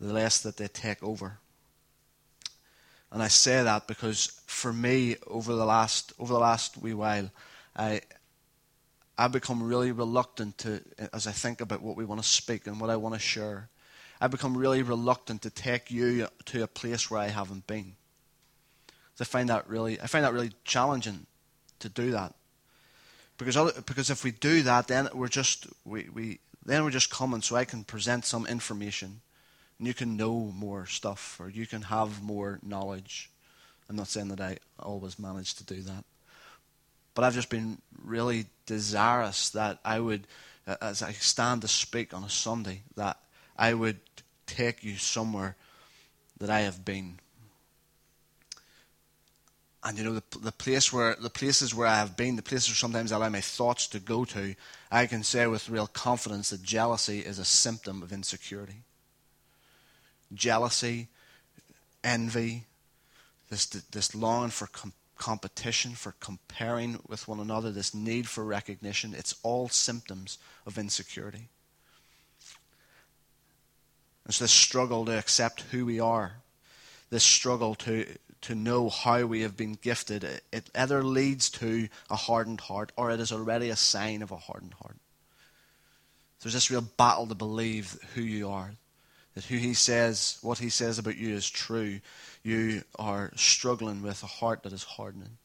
the 0.00 0.12
less 0.12 0.40
that 0.40 0.56
they 0.56 0.68
take 0.68 1.02
over. 1.02 1.38
And 3.12 3.22
I 3.22 3.28
say 3.28 3.62
that 3.62 3.86
because 3.86 4.40
for 4.46 4.72
me, 4.72 5.16
over 5.26 5.54
the 5.54 5.64
last 5.64 6.12
over 6.18 6.32
the 6.32 6.38
last 6.38 6.78
wee 6.78 6.94
while, 6.94 7.30
I 7.76 8.02
I've 9.18 9.32
become 9.32 9.62
really 9.62 9.92
reluctant 9.92 10.56
to, 10.58 10.80
as 11.12 11.26
I 11.26 11.32
think 11.32 11.60
about 11.60 11.82
what 11.82 11.96
we 11.96 12.06
want 12.06 12.22
to 12.22 12.28
speak 12.28 12.66
and 12.66 12.80
what 12.80 12.88
I 12.88 12.96
want 12.96 13.14
to 13.14 13.20
share, 13.20 13.68
I've 14.18 14.30
become 14.30 14.56
really 14.56 14.82
reluctant 14.82 15.42
to 15.42 15.50
take 15.50 15.90
you 15.90 16.28
to 16.46 16.62
a 16.62 16.66
place 16.66 17.10
where 17.10 17.20
I 17.20 17.28
haven't 17.28 17.66
been. 17.66 17.96
I 19.20 19.24
find 19.24 19.50
that 19.50 19.68
really, 19.68 20.00
I 20.00 20.06
find 20.06 20.24
that 20.24 20.32
really 20.32 20.52
challenging 20.64 21.26
to 21.80 21.90
do 21.90 22.12
that, 22.12 22.34
because 23.36 23.54
other, 23.54 23.72
because 23.82 24.08
if 24.08 24.24
we 24.24 24.30
do 24.30 24.62
that, 24.62 24.88
then 24.88 25.10
we're 25.12 25.28
just 25.28 25.66
we, 25.84 26.08
we 26.08 26.40
then 26.64 26.84
we're 26.84 26.90
just 26.90 27.10
coming 27.10 27.42
so 27.42 27.56
I 27.56 27.66
can 27.66 27.84
present 27.84 28.24
some 28.24 28.46
information 28.46 29.20
and 29.80 29.86
you 29.86 29.94
can 29.94 30.18
know 30.18 30.52
more 30.54 30.84
stuff 30.84 31.40
or 31.40 31.48
you 31.48 31.66
can 31.66 31.80
have 31.80 32.22
more 32.22 32.60
knowledge. 32.62 33.30
I'm 33.88 33.96
not 33.96 34.08
saying 34.08 34.28
that 34.28 34.40
I 34.40 34.58
always 34.78 35.18
manage 35.18 35.54
to 35.54 35.64
do 35.64 35.80
that. 35.80 36.04
But 37.14 37.24
I've 37.24 37.34
just 37.34 37.48
been 37.48 37.78
really 38.04 38.44
desirous 38.66 39.48
that 39.50 39.78
I 39.82 39.98
would, 39.98 40.26
uh, 40.66 40.76
as 40.82 41.02
I 41.02 41.12
stand 41.12 41.62
to 41.62 41.68
speak 41.68 42.12
on 42.12 42.22
a 42.22 42.28
Sunday, 42.28 42.82
that 42.96 43.16
I 43.56 43.72
would 43.72 44.00
take 44.46 44.84
you 44.84 44.96
somewhere 44.96 45.56
that 46.38 46.50
I 46.50 46.60
have 46.60 46.84
been. 46.84 47.18
And 49.82 49.96
you 49.96 50.04
know 50.04 50.12
the 50.12 50.38
the 50.40 50.52
place 50.52 50.92
where 50.92 51.16
the 51.18 51.30
places 51.30 51.74
where 51.74 51.86
I 51.86 51.96
have 51.96 52.18
been, 52.18 52.36
the 52.36 52.42
places 52.42 52.68
where 52.68 52.74
sometimes 52.74 53.12
I 53.12 53.16
allow 53.16 53.30
my 53.30 53.40
thoughts 53.40 53.86
to 53.88 53.98
go 53.98 54.26
to, 54.26 54.54
I 54.92 55.06
can 55.06 55.22
say 55.22 55.46
with 55.46 55.70
real 55.70 55.86
confidence 55.86 56.50
that 56.50 56.62
jealousy 56.62 57.20
is 57.20 57.38
a 57.38 57.46
symptom 57.46 58.02
of 58.02 58.12
insecurity 58.12 58.84
jealousy, 60.34 61.08
envy, 62.04 62.64
this, 63.48 63.66
this 63.66 64.14
longing 64.14 64.50
for 64.50 64.66
com- 64.68 64.92
competition, 65.16 65.92
for 65.92 66.14
comparing 66.20 66.98
with 67.06 67.28
one 67.28 67.40
another, 67.40 67.70
this 67.70 67.94
need 67.94 68.28
for 68.28 68.44
recognition, 68.44 69.14
it's 69.16 69.34
all 69.42 69.68
symptoms 69.68 70.38
of 70.66 70.78
insecurity. 70.78 71.48
It's 74.26 74.38
this 74.38 74.52
struggle 74.52 75.04
to 75.06 75.18
accept 75.18 75.62
who 75.72 75.84
we 75.84 75.98
are, 75.98 76.34
this 77.10 77.24
struggle 77.24 77.74
to, 77.76 78.06
to 78.42 78.54
know 78.54 78.88
how 78.88 79.26
we 79.26 79.42
have 79.42 79.56
been 79.56 79.74
gifted. 79.74 80.24
It, 80.24 80.44
it 80.52 80.70
either 80.74 81.02
leads 81.02 81.50
to 81.50 81.88
a 82.08 82.16
hardened 82.16 82.60
heart 82.60 82.92
or 82.96 83.10
it 83.10 83.20
is 83.20 83.32
already 83.32 83.70
a 83.70 83.76
sign 83.76 84.22
of 84.22 84.30
a 84.30 84.36
hardened 84.36 84.74
heart. 84.74 84.96
There's 86.40 86.54
this 86.54 86.70
real 86.70 86.80
battle 86.80 87.26
to 87.26 87.34
believe 87.34 87.98
who 88.14 88.22
you 88.22 88.48
are, 88.48 88.72
that 89.40 89.46
who 89.46 89.56
he 89.56 89.72
says, 89.72 90.38
what 90.42 90.58
he 90.58 90.68
says 90.68 90.98
about 90.98 91.16
you 91.16 91.34
is 91.34 91.48
true, 91.48 92.00
you 92.42 92.82
are 92.98 93.32
struggling 93.36 94.02
with 94.02 94.22
a 94.22 94.26
heart 94.26 94.62
that 94.64 94.72
is 94.74 94.84
hardening. 94.84 95.38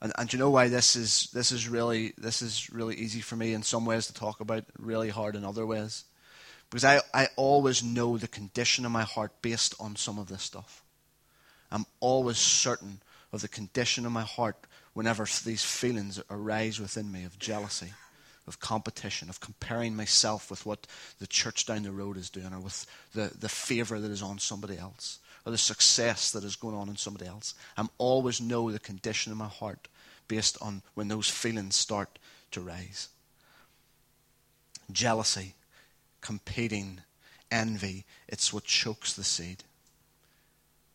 And, 0.00 0.12
and 0.16 0.32
you 0.32 0.38
know 0.38 0.50
why 0.50 0.68
this 0.68 0.94
is 0.94 1.28
this 1.34 1.50
is 1.50 1.68
really 1.68 2.12
this 2.16 2.40
is 2.40 2.72
really 2.72 2.94
easy 2.94 3.20
for 3.20 3.34
me 3.34 3.52
in 3.52 3.64
some 3.64 3.84
ways 3.84 4.06
to 4.06 4.14
talk 4.14 4.38
about, 4.38 4.64
really 4.78 5.08
hard 5.08 5.34
in 5.34 5.44
other 5.44 5.66
ways. 5.66 6.04
Because 6.70 6.84
I, 6.84 7.00
I 7.12 7.26
always 7.34 7.82
know 7.82 8.16
the 8.16 8.28
condition 8.28 8.86
of 8.86 8.92
my 8.92 9.02
heart 9.02 9.32
based 9.42 9.74
on 9.80 9.96
some 9.96 10.20
of 10.20 10.28
this 10.28 10.44
stuff. 10.44 10.84
I'm 11.72 11.84
always 11.98 12.38
certain 12.38 13.00
of 13.32 13.42
the 13.42 13.48
condition 13.48 14.06
of 14.06 14.12
my 14.12 14.22
heart 14.22 14.56
whenever 14.92 15.26
these 15.44 15.64
feelings 15.64 16.22
arise 16.30 16.78
within 16.78 17.10
me 17.10 17.24
of 17.24 17.40
jealousy 17.40 17.92
of 18.50 18.60
competition, 18.60 19.30
of 19.30 19.40
comparing 19.40 19.96
myself 19.96 20.50
with 20.50 20.66
what 20.66 20.86
the 21.20 21.26
church 21.26 21.64
down 21.64 21.84
the 21.84 21.92
road 21.92 22.16
is 22.16 22.28
doing, 22.28 22.52
or 22.52 22.58
with 22.58 22.84
the, 23.14 23.30
the 23.38 23.48
favor 23.48 23.98
that 23.98 24.10
is 24.10 24.22
on 24.22 24.38
somebody 24.38 24.76
else, 24.76 25.20
or 25.46 25.52
the 25.52 25.58
success 25.58 26.32
that 26.32 26.44
is 26.44 26.56
going 26.56 26.74
on 26.74 26.88
in 26.88 26.96
somebody 26.96 27.26
else. 27.26 27.54
I'm 27.76 27.88
always 27.96 28.40
know 28.40 28.70
the 28.70 28.78
condition 28.78 29.30
of 29.30 29.38
my 29.38 29.46
heart 29.46 29.88
based 30.28 30.58
on 30.60 30.82
when 30.94 31.08
those 31.08 31.30
feelings 31.30 31.76
start 31.76 32.18
to 32.50 32.60
rise. 32.60 33.08
Jealousy, 34.90 35.54
competing, 36.20 37.00
envy, 37.50 38.04
it's 38.28 38.52
what 38.52 38.64
chokes 38.64 39.14
the 39.14 39.24
seed. 39.24 39.62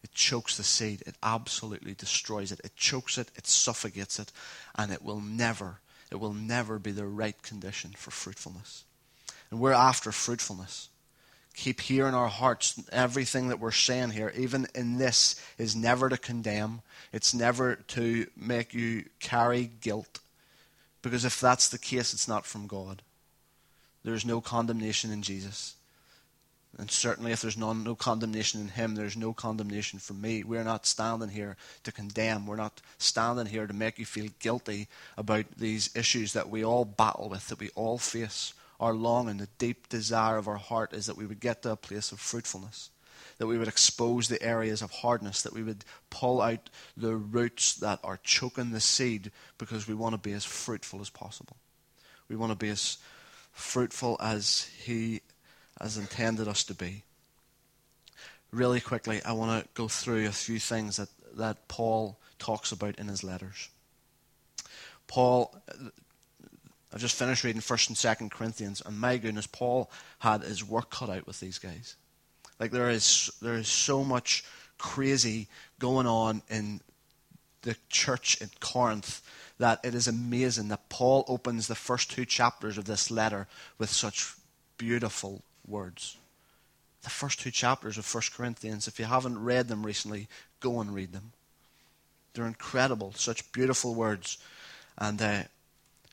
It 0.04 0.12
chokes 0.12 0.58
the 0.58 0.64
seed. 0.64 1.04
It 1.08 1.16
absolutely 1.24 1.94
destroys 1.94 2.52
it. 2.52 2.60
It 2.64 2.76
chokes 2.76 3.18
it, 3.18 3.32
it 3.36 3.48
suffocates 3.48 4.20
it, 4.20 4.32
and 4.76 4.92
it 4.92 5.02
will 5.02 5.22
never 5.22 5.80
it 6.12 6.20
will 6.20 6.34
never 6.34 6.80
be 6.80 6.92
the 6.92 7.06
right 7.06 7.42
condition 7.42 7.94
for 7.98 8.12
fruitfulness. 8.12 8.84
And 9.52 9.60
we're 9.60 9.74
after 9.74 10.12
fruitfulness. 10.12 10.90
Keep 11.56 11.82
here 11.82 12.08
in 12.08 12.14
our 12.14 12.28
hearts 12.28 12.82
everything 12.92 13.48
that 13.48 13.60
we're 13.60 13.72
saying 13.72 14.12
here, 14.12 14.34
even 14.36 14.68
in 14.76 14.98
this, 14.98 15.42
is 15.58 15.76
never 15.76 16.10
to 16.10 16.18
condemn. 16.18 16.82
It's 17.14 17.34
never 17.34 17.76
to 17.76 18.28
make 18.36 18.74
you 18.74 19.06
carry 19.20 19.72
guilt. 19.80 20.20
Because 21.02 21.24
if 21.24 21.40
that's 21.40 21.70
the 21.70 21.78
case, 21.78 22.14
it's 22.14 22.28
not 22.28 22.46
from 22.46 22.68
God. 22.68 23.02
There 24.04 24.14
is 24.14 24.26
no 24.26 24.42
condemnation 24.42 25.12
in 25.12 25.22
Jesus. 25.22 25.75
And 26.78 26.92
certainly, 26.92 27.32
if 27.32 27.42
there's 27.42 27.58
no, 27.58 27.72
no 27.72 27.96
condemnation 27.96 28.60
in 28.60 28.68
him, 28.68 28.96
there's 28.96 29.16
no 29.16 29.34
condemnation 29.34 29.98
for 29.98 30.14
me. 30.14 30.44
We're 30.44 30.66
not 30.66 30.86
standing 30.86 31.30
here 31.30 31.56
to 31.84 31.92
condemn. 31.92 32.46
We're 32.46 32.58
not 32.58 32.82
standing 32.98 33.46
here 33.46 33.66
to 33.66 33.74
make 33.74 33.98
you 33.98 34.06
feel 34.06 34.30
guilty 34.40 34.88
about 35.18 35.46
these 35.58 35.96
issues 35.96 36.34
that 36.34 36.50
we 36.50 36.66
all 36.66 36.84
battle 36.84 37.30
with, 37.30 37.48
that 37.48 37.60
we 37.60 37.70
all 37.76 37.98
face. 37.98 38.54
Our 38.78 38.94
longing, 38.94 39.38
the 39.38 39.48
deep 39.58 39.88
desire 39.88 40.36
of 40.36 40.50
our 40.50 40.58
heart 40.58 40.92
is 40.92 41.06
that 41.06 41.16
we 41.16 41.26
would 41.26 41.40
get 41.40 41.62
to 41.62 41.72
a 41.72 41.78
place 41.78 42.12
of 42.12 42.20
fruitfulness, 42.20 42.90
that 43.38 43.48
we 43.48 43.58
would 43.58 43.70
expose 43.70 44.28
the 44.28 44.42
areas 44.44 44.82
of 44.82 44.92
hardness, 44.92 45.44
that 45.44 45.54
we 45.54 45.64
would 45.64 45.86
pull 46.10 46.42
out 46.42 46.70
the 46.98 47.16
roots 47.16 47.76
that 47.76 48.00
are 48.04 48.20
choking 48.22 48.72
the 48.72 48.82
seed 48.82 49.32
because 49.58 49.88
we 49.88 49.94
want 49.94 50.12
to 50.12 50.18
be 50.18 50.34
as 50.34 50.44
fruitful 50.44 51.00
as 51.00 51.10
possible. 51.10 51.56
We 52.28 52.36
want 52.36 52.52
to 52.52 52.58
be 52.58 52.70
as 52.70 52.98
fruitful 53.54 54.18
as 54.20 54.70
He 54.84 55.22
has 55.82 55.98
intended 55.98 56.48
us 56.48 56.64
to 56.66 56.74
be. 56.74 57.04
Really 58.52 58.80
quickly, 58.80 59.22
I 59.24 59.34
want 59.34 59.64
to 59.64 59.70
go 59.74 59.88
through 59.88 60.28
a 60.28 60.32
few 60.32 60.60
things 60.60 60.98
that, 60.98 61.10
that 61.36 61.68
Paul 61.68 62.18
talks 62.40 62.72
about 62.72 62.96
in 62.96 63.08
his 63.08 63.24
letters. 63.24 63.70
Paul, 65.08 65.56
I've 66.94 67.02
just 67.02 67.18
finished 67.18 67.44
reading 67.44 67.62
1st 67.62 67.90
and 67.90 67.98
2nd 67.98 68.32
Corinthians, 68.32 68.82
and 68.86 69.00
my 69.00 69.18
goodness, 69.18 69.48
Paul 69.48 69.92
had 70.20 70.42
his 70.44 70.64
work 70.64 70.90
cut 70.90 71.10
out 71.10 71.28
with 71.28 71.40
these 71.40 71.60
guys. 71.60 71.96
Like 72.60 72.72
there 72.72 72.90
is 72.90 73.30
there 73.42 73.56
is 73.56 73.68
so 73.68 74.04
much 74.04 74.46
crazy 74.78 75.48
going 75.80 76.08
on 76.08 76.42
in 76.50 76.82
the 77.64 77.76
church 77.90 78.40
in 78.42 78.50
Corinth 78.60 79.22
that 79.58 79.80
it 79.84 79.96
is 79.96 80.08
amazing 80.08 80.68
that 80.70 80.90
Paul 80.90 81.26
opens 81.28 81.68
the 81.68 81.76
first 81.76 82.12
two 82.12 82.26
chapters 82.26 82.78
of 82.78 82.86
this 82.86 83.10
letter 83.10 83.48
with 83.78 83.90
such 83.90 84.36
beautiful 84.78 85.44
words. 85.68 86.18
The 87.04 87.10
first 87.10 87.40
two 87.40 87.52
chapters 87.52 87.98
of 87.98 88.14
1 88.14 88.24
Corinthians, 88.36 88.88
if 88.88 89.00
you 89.00 89.06
haven't 89.06 89.44
read 89.44 89.68
them 89.68 89.86
recently, 89.86 90.28
go 90.60 90.82
and 90.82 90.94
read 90.94 91.14
them. 91.14 91.34
They're 92.34 92.48
incredible, 92.48 93.14
such 93.14 93.52
beautiful 93.52 93.96
words. 93.96 94.38
And, 94.98 95.22
uh, 95.22 95.44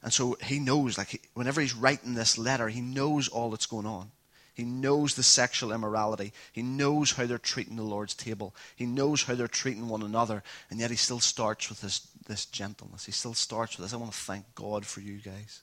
and 0.03 0.13
so 0.13 0.37
he 0.43 0.59
knows, 0.59 0.99
like, 0.99 1.09
he, 1.09 1.21
whenever 1.35 1.61
he's 1.61 1.75
writing 1.75 2.15
this 2.15 2.39
letter, 2.39 2.69
he 2.69 2.81
knows 2.81 3.29
all 3.29 3.51
that's 3.51 3.67
going 3.67 3.87
on. 3.87 4.11
He 4.55 4.65
knows 4.65 5.15
the 5.15 5.23
sexual 5.23 5.73
immorality. 5.73 6.33
He 6.53 6.63
knows 6.63 7.13
how 7.13 7.25
they're 7.25 7.39
treating 7.39 7.77
the 7.77 7.83
Lord's 7.83 8.15
table. 8.15 8.55
He 8.77 8.85
knows 8.85 9.23
how 9.23 9.35
they're 9.35 9.49
treating 9.49 9.89
one 9.89 10.03
another. 10.03 10.43
And 10.71 10.79
yet 10.79 10.91
he 10.91 10.97
still 10.97 11.21
starts 11.21 11.71
with 11.71 11.81
this, 11.81 12.07
this 12.27 12.45
gentleness. 12.45 13.07
He 13.07 13.13
still 13.13 13.35
starts 13.35 13.79
with 13.79 13.87
this. 13.87 13.95
I 13.95 13.97
want 13.97 14.13
to 14.13 14.19
thank 14.19 14.55
God 14.55 14.85
for 14.85 15.01
you 15.01 15.19
guys. 15.19 15.63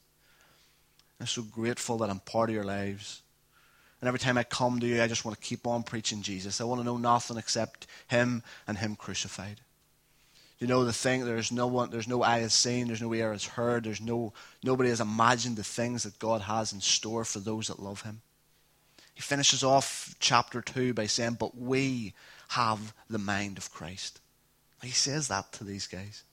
I'm 1.20 1.28
so 1.28 1.44
grateful 1.44 1.98
that 2.00 2.10
I'm 2.10 2.20
part 2.20 2.50
of 2.50 2.56
your 2.56 2.64
lives. 2.64 3.22
And 4.02 4.08
every 4.08 4.20
time 4.20 4.38
I 4.38 4.44
come 4.44 4.80
to 4.80 4.88
you, 4.88 5.02
I 5.02 5.08
just 5.08 5.26
want 5.26 5.40
to 5.40 5.46
keep 5.46 5.68
on 5.68 5.84
preaching 5.84 6.22
Jesus. 6.22 6.62
I 6.62 6.64
want 6.64 6.80
to 6.80 6.86
know 6.86 6.98
nothing 6.98 7.38
except 7.38 7.88
Him 8.08 8.44
and 8.68 8.78
Him 8.78 8.96
crucified. 8.96 9.62
You 10.60 10.68
know 10.68 10.84
the 10.84 10.94
thing. 10.94 11.26
There's 11.26 11.52
no 11.52 11.68
one. 11.68 11.90
There's 11.90 12.08
no 12.08 12.22
eye 12.22 12.40
has 12.40 12.54
seen. 12.54 12.88
There's 12.88 13.02
no 13.02 13.14
ear 13.14 13.32
has 13.32 13.46
heard. 13.46 13.86
There's 13.86 14.02
no 14.02 14.34
nobody 14.64 14.90
has 14.90 15.02
imagined 15.02 15.56
the 15.56 15.64
things 15.64 16.04
that 16.04 16.20
God 16.20 16.42
has 16.42 16.74
in 16.74 16.82
store 16.82 17.24
for 17.24 17.40
those 17.40 17.68
that 17.68 17.82
love 17.82 18.02
Him. 18.02 18.22
He 19.20 19.22
finishes 19.22 19.64
off 19.64 20.16
chapter 20.20 20.62
2 20.62 20.94
by 20.94 21.06
saying, 21.06 21.38
But 21.40 21.58
we 21.58 22.14
have 22.50 22.94
the 23.10 23.18
mind 23.18 23.58
of 23.58 23.70
Christ. 23.70 24.22
He 24.82 24.92
says 24.92 25.28
that 25.28 25.52
to 25.54 25.66
these 25.66 25.88
guys. 25.88 26.24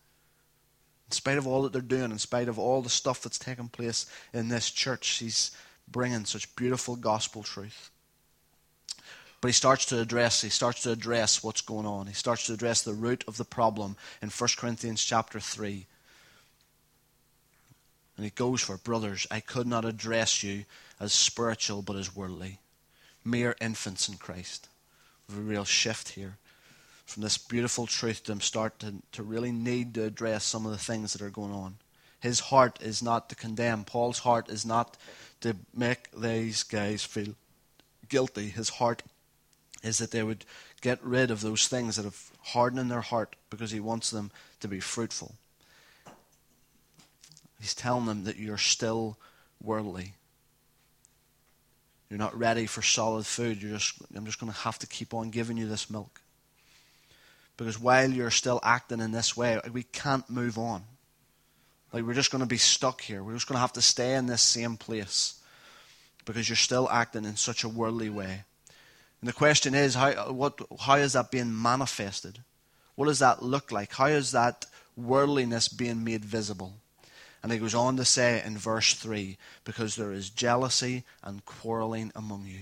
In 1.08 1.12
spite 1.12 1.38
of 1.38 1.46
all 1.46 1.62
that 1.62 1.72
they're 1.72 1.82
doing, 1.82 2.12
in 2.12 2.18
spite 2.18 2.48
of 2.48 2.58
all 2.60 2.82
the 2.82 2.88
stuff 2.88 3.22
that's 3.22 3.38
taking 3.40 3.68
place 3.68 4.06
in 4.32 4.48
this 4.48 4.70
church, 4.70 5.08
he's 5.18 5.50
bringing 5.88 6.24
such 6.24 6.54
beautiful 6.56 6.96
gospel 6.96 7.42
truth. 7.42 7.90
But 9.40 9.48
he 9.48 9.52
starts 9.52 9.84
to 9.86 10.00
address, 10.00 10.42
he 10.42 10.48
starts 10.48 10.82
to 10.82 10.92
address 10.92 11.44
what's 11.44 11.60
going 11.60 11.86
on. 11.86 12.06
He 12.06 12.14
starts 12.14 12.46
to 12.46 12.54
address 12.54 12.82
the 12.82 12.94
root 12.94 13.22
of 13.28 13.36
the 13.36 13.44
problem 13.44 13.96
in 14.22 14.30
1 14.30 14.50
Corinthians 14.56 15.04
chapter 15.04 15.38
3. 15.38 15.86
And 18.16 18.24
he 18.24 18.30
goes 18.30 18.62
for, 18.62 18.78
brothers, 18.78 19.26
I 19.30 19.40
could 19.40 19.66
not 19.66 19.84
address 19.84 20.42
you 20.42 20.64
as 20.98 21.12
spiritual 21.12 21.82
but 21.82 21.96
as 21.96 22.16
worldly 22.16 22.60
mere 23.26 23.56
infants 23.60 24.08
in 24.08 24.16
Christ. 24.16 24.68
Have 25.28 25.38
a 25.38 25.42
real 25.42 25.64
shift 25.64 26.10
here 26.10 26.38
from 27.04 27.22
this 27.22 27.36
beautiful 27.38 27.86
truth 27.86 28.24
to 28.24 28.32
him 28.32 28.40
start 28.40 28.78
to, 28.80 28.94
to 29.12 29.22
really 29.22 29.52
need 29.52 29.94
to 29.94 30.04
address 30.04 30.44
some 30.44 30.64
of 30.64 30.72
the 30.72 30.78
things 30.78 31.12
that 31.12 31.22
are 31.22 31.30
going 31.30 31.52
on. 31.52 31.76
His 32.20 32.40
heart 32.40 32.78
is 32.80 33.02
not 33.02 33.28
to 33.28 33.36
condemn. 33.36 33.84
Paul's 33.84 34.20
heart 34.20 34.48
is 34.48 34.64
not 34.64 34.96
to 35.40 35.56
make 35.74 36.10
these 36.12 36.62
guys 36.62 37.04
feel 37.04 37.34
guilty. 38.08 38.48
His 38.48 38.68
heart 38.68 39.02
is 39.82 39.98
that 39.98 40.10
they 40.10 40.22
would 40.22 40.44
get 40.80 41.02
rid 41.02 41.30
of 41.30 41.40
those 41.40 41.68
things 41.68 41.96
that 41.96 42.04
have 42.04 42.30
hardened 42.40 42.80
in 42.80 42.88
their 42.88 43.00
heart 43.00 43.36
because 43.50 43.70
he 43.70 43.80
wants 43.80 44.10
them 44.10 44.30
to 44.60 44.68
be 44.68 44.80
fruitful. 44.80 45.34
He's 47.60 47.74
telling 47.74 48.06
them 48.06 48.24
that 48.24 48.36
you're 48.36 48.58
still 48.58 49.18
worldly. 49.62 50.14
You're 52.10 52.18
not 52.18 52.38
ready 52.38 52.66
for 52.66 52.82
solid 52.82 53.26
food. 53.26 53.60
You're 53.60 53.72
just, 53.72 53.94
I'm 54.14 54.26
just 54.26 54.38
going 54.38 54.52
to 54.52 54.58
have 54.58 54.78
to 54.80 54.86
keep 54.86 55.12
on 55.12 55.30
giving 55.30 55.56
you 55.56 55.66
this 55.66 55.90
milk. 55.90 56.20
Because 57.56 57.80
while 57.80 58.10
you're 58.10 58.30
still 58.30 58.60
acting 58.62 59.00
in 59.00 59.12
this 59.12 59.36
way, 59.36 59.60
we 59.72 59.82
can't 59.82 60.28
move 60.28 60.58
on. 60.58 60.84
Like 61.96 62.04
we're 62.04 62.12
just 62.12 62.30
going 62.30 62.42
to 62.42 62.46
be 62.46 62.58
stuck 62.58 63.00
here. 63.00 63.22
We're 63.22 63.32
just 63.32 63.48
going 63.48 63.56
to 63.56 63.60
have 63.62 63.72
to 63.72 63.80
stay 63.80 64.16
in 64.16 64.26
this 64.26 64.42
same 64.42 64.76
place 64.76 65.40
because 66.26 66.46
you're 66.46 66.54
still 66.54 66.90
acting 66.90 67.24
in 67.24 67.36
such 67.36 67.64
a 67.64 67.70
worldly 67.70 68.10
way. 68.10 68.42
And 69.22 69.28
the 69.28 69.32
question 69.32 69.74
is, 69.74 69.94
how, 69.94 70.30
what, 70.30 70.60
how 70.78 70.96
is 70.96 71.14
that 71.14 71.30
being 71.30 71.62
manifested? 71.62 72.40
What 72.96 73.06
does 73.06 73.20
that 73.20 73.42
look 73.42 73.72
like? 73.72 73.94
How 73.94 74.08
is 74.08 74.32
that 74.32 74.66
worldliness 74.94 75.68
being 75.68 76.04
made 76.04 76.22
visible? 76.22 76.74
And 77.42 77.50
he 77.50 77.56
goes 77.56 77.74
on 77.74 77.96
to 77.96 78.04
say 78.04 78.42
in 78.44 78.58
verse 78.58 78.92
3 78.92 79.38
because 79.64 79.96
there 79.96 80.12
is 80.12 80.28
jealousy 80.28 81.04
and 81.24 81.46
quarreling 81.46 82.12
among 82.14 82.44
you. 82.44 82.60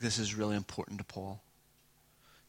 This 0.00 0.20
is 0.20 0.36
really 0.36 0.54
important 0.54 0.98
to 0.98 1.04
Paul. 1.04 1.42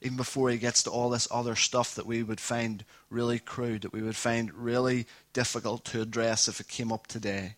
Even 0.02 0.18
before 0.18 0.50
he 0.50 0.58
gets 0.58 0.84
to 0.84 0.90
all 0.90 1.10
this 1.10 1.28
other 1.30 1.56
stuff 1.56 1.96
that 1.96 2.06
we 2.06 2.24
would 2.24 2.40
find 2.40 2.84
really 3.10 3.40
crude, 3.40 3.84
that 3.84 3.94
we 3.94 4.02
would 4.02 4.16
find 4.16 4.54
really 4.54 5.06
difficult 5.34 5.86
to 5.86 6.02
address 6.02 6.48
if 6.48 6.60
it 6.60 6.68
came 6.68 6.92
up 6.92 7.08
today. 7.08 7.56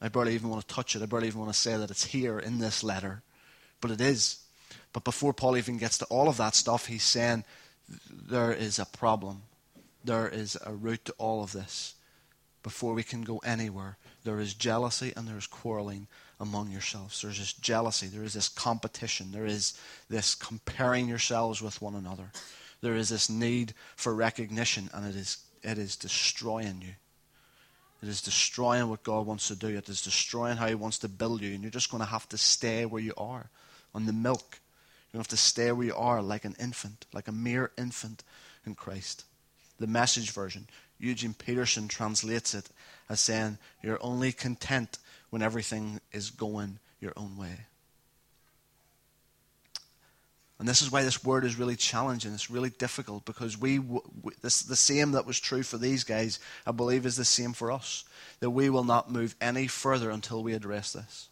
I 0.00 0.08
barely 0.08 0.34
even 0.34 0.48
want 0.48 0.66
to 0.66 0.74
touch 0.74 0.96
it. 0.96 1.02
I 1.02 1.06
barely 1.06 1.26
even 1.26 1.40
want 1.40 1.52
to 1.52 1.58
say 1.58 1.76
that 1.76 1.90
it's 1.90 2.06
here 2.06 2.38
in 2.38 2.58
this 2.58 2.82
letter. 2.82 3.22
But 3.80 3.90
it 3.90 4.00
is. 4.00 4.38
But 4.92 5.04
before 5.04 5.34
Paul 5.34 5.56
even 5.56 5.78
gets 5.78 5.98
to 5.98 6.06
all 6.06 6.28
of 6.28 6.38
that 6.38 6.54
stuff, 6.54 6.86
he's 6.86 7.02
saying 7.02 7.44
there 8.10 8.52
is 8.52 8.78
a 8.78 8.86
problem 8.86 9.42
there 10.04 10.28
is 10.28 10.58
a 10.64 10.72
root 10.72 11.04
to 11.06 11.14
all 11.18 11.42
of 11.42 11.52
this. 11.52 11.94
Before 12.64 12.94
we 12.94 13.02
can 13.02 13.22
go 13.22 13.38
anywhere, 13.44 13.98
there 14.24 14.40
is 14.40 14.54
jealousy 14.54 15.12
and 15.14 15.28
there 15.28 15.36
is 15.36 15.46
quarreling 15.46 16.08
among 16.40 16.70
yourselves. 16.70 17.20
There's 17.20 17.38
this 17.38 17.52
jealousy, 17.52 18.06
there 18.06 18.24
is 18.24 18.32
this 18.32 18.48
competition, 18.48 19.32
there 19.32 19.44
is 19.44 19.78
this 20.08 20.34
comparing 20.34 21.06
yourselves 21.06 21.60
with 21.60 21.82
one 21.82 21.94
another. 21.94 22.32
There 22.80 22.96
is 22.96 23.10
this 23.10 23.28
need 23.28 23.74
for 23.96 24.14
recognition, 24.14 24.88
and 24.94 25.06
it 25.06 25.14
is, 25.14 25.44
it 25.62 25.76
is 25.76 25.94
destroying 25.94 26.80
you. 26.80 26.94
It 28.02 28.08
is 28.08 28.22
destroying 28.22 28.88
what 28.88 29.02
God 29.02 29.26
wants 29.26 29.48
to 29.48 29.56
do. 29.56 29.68
It 29.68 29.88
is 29.90 30.00
destroying 30.00 30.56
how 30.56 30.66
He 30.66 30.74
wants 30.74 30.98
to 31.00 31.08
build 31.08 31.42
you. 31.42 31.52
And 31.54 31.62
you're 31.62 31.70
just 31.70 31.90
going 31.90 32.02
to 32.02 32.08
have 32.08 32.28
to 32.30 32.38
stay 32.38 32.86
where 32.86 33.00
you 33.00 33.14
are 33.18 33.50
on 33.94 34.06
the 34.06 34.12
milk. 34.12 34.58
You're 35.12 35.18
going 35.18 35.24
to 35.24 35.30
have 35.30 35.38
to 35.38 35.44
stay 35.44 35.70
where 35.70 35.86
you 35.86 35.94
are 35.94 36.22
like 36.22 36.44
an 36.46 36.56
infant, 36.58 37.06
like 37.12 37.28
a 37.28 37.32
mere 37.32 37.72
infant 37.76 38.24
in 38.66 38.74
Christ 38.74 39.24
the 39.78 39.86
message 39.86 40.30
version, 40.30 40.66
Eugene 40.98 41.34
Peterson 41.34 41.88
translates 41.88 42.54
it 42.54 42.68
as 43.08 43.20
saying, 43.20 43.58
You're 43.82 44.02
only 44.02 44.32
content 44.32 44.98
when 45.30 45.42
everything 45.42 46.00
is 46.12 46.30
going 46.30 46.78
your 47.00 47.12
own 47.16 47.36
way. 47.36 47.66
And 50.58 50.68
this 50.68 50.82
is 50.82 50.90
why 50.90 51.02
this 51.02 51.24
word 51.24 51.44
is 51.44 51.58
really 51.58 51.76
challenging. 51.76 52.32
It's 52.32 52.48
really 52.48 52.70
difficult 52.70 53.24
because 53.24 53.58
we, 53.58 53.80
we 53.80 54.00
this, 54.40 54.62
the 54.62 54.76
same 54.76 55.12
that 55.12 55.26
was 55.26 55.40
true 55.40 55.62
for 55.62 55.76
these 55.76 56.04
guys, 56.04 56.38
I 56.64 56.70
believe, 56.70 57.04
is 57.04 57.16
the 57.16 57.24
same 57.24 57.52
for 57.52 57.72
us. 57.72 58.04
That 58.40 58.50
we 58.50 58.70
will 58.70 58.84
not 58.84 59.10
move 59.10 59.34
any 59.40 59.66
further 59.66 60.10
until 60.10 60.42
we 60.42 60.54
address 60.54 60.92
this. 60.92 61.28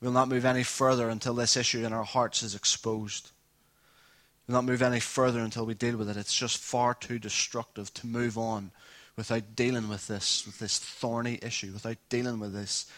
We'll 0.00 0.12
not 0.12 0.28
move 0.28 0.46
any 0.46 0.62
further 0.62 1.10
until 1.10 1.34
this 1.34 1.56
issue 1.56 1.84
in 1.84 1.92
our 1.92 2.04
hearts 2.04 2.42
is 2.42 2.54
exposed. 2.54 3.30
We'll 4.50 4.56
not 4.56 4.64
move 4.64 4.82
any 4.82 4.98
further 4.98 5.38
until 5.38 5.64
we 5.64 5.74
deal 5.74 5.96
with 5.96 6.10
it. 6.10 6.16
It's 6.16 6.34
just 6.34 6.58
far 6.58 6.92
too 6.92 7.20
destructive 7.20 7.94
to 7.94 8.06
move 8.08 8.36
on 8.36 8.72
without 9.14 9.54
dealing 9.54 9.88
with 9.88 10.08
this, 10.08 10.44
with 10.44 10.58
this 10.58 10.76
thorny 10.76 11.38
issue, 11.40 11.70
without 11.72 11.98
dealing 12.08 12.40
with 12.40 12.52
this 12.52 12.90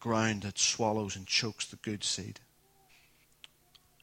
ground 0.00 0.42
that 0.42 0.58
swallows 0.58 1.16
and 1.16 1.26
chokes 1.26 1.64
the 1.64 1.76
good 1.76 2.04
seed. 2.04 2.40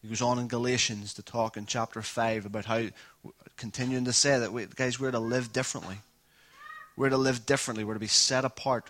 He 0.02 0.08
goes 0.08 0.19
on 0.19 0.39
in 0.39 0.48
Galatians 0.48 1.13
to 1.13 1.21
talk 1.21 1.56
in 1.56 1.67
chapter 1.67 2.02
5 2.02 2.48
about 2.48 2.65
how, 2.65 2.86
continuing 3.56 4.06
to 4.06 4.13
say 4.13 4.39
that, 4.39 4.52
we, 4.52 4.65
guys, 4.65 5.00
we're 5.00 5.12
to 5.12 5.19
live 5.19 5.54
differently. 5.54 5.98
We're 6.98 7.10
to 7.10 7.17
live 7.17 7.45
differently. 7.45 7.84
We're 7.84 7.93
to 7.93 8.00
be 8.00 8.08
set 8.08 8.45
apart. 8.45 8.89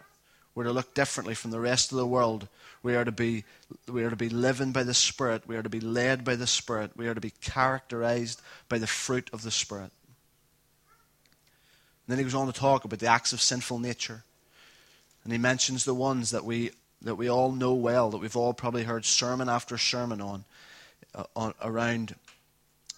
We're 0.55 0.63
to 0.63 0.71
look 0.71 0.93
differently 0.93 1.35
from 1.35 1.51
the 1.51 1.59
rest 1.59 1.91
of 1.91 1.97
the 1.97 2.07
world. 2.07 2.47
We 2.81 2.95
are 2.95 3.03
to 3.03 3.11
be, 3.11 3.43
we 3.91 4.03
are 4.05 4.09
to 4.09 4.15
be 4.15 4.29
living 4.29 4.71
by 4.71 4.83
the 4.83 4.93
Spirit. 4.93 5.43
We 5.45 5.57
are 5.57 5.63
to 5.63 5.69
be 5.69 5.81
led 5.81 6.23
by 6.23 6.37
the 6.37 6.47
Spirit. 6.47 6.91
We 6.95 7.07
are 7.07 7.13
to 7.13 7.21
be 7.21 7.33
characterized 7.41 8.41
by 8.69 8.77
the 8.77 8.87
fruit 8.87 9.29
of 9.33 9.43
the 9.43 9.51
Spirit. 9.51 9.91
And 12.07 12.07
then 12.07 12.17
he 12.19 12.23
goes 12.23 12.35
on 12.35 12.47
to 12.47 12.53
talk 12.53 12.85
about 12.85 12.99
the 12.99 13.07
acts 13.07 13.33
of 13.33 13.41
sinful 13.41 13.79
nature. 13.79 14.23
And 15.23 15.33
he 15.33 15.39
mentions 15.39 15.83
the 15.83 15.93
ones 15.93 16.31
that 16.31 16.45
we, 16.45 16.71
that 17.01 17.15
we 17.15 17.29
all 17.29 17.51
know 17.51 17.73
well, 17.73 18.11
that 18.11 18.19
we've 18.19 18.37
all 18.37 18.53
probably 18.53 18.83
heard 18.83 19.05
sermon 19.05 19.49
after 19.49 19.77
sermon 19.77 20.21
on, 20.21 20.45
uh, 21.13 21.23
on 21.35 21.53
around 21.61 22.15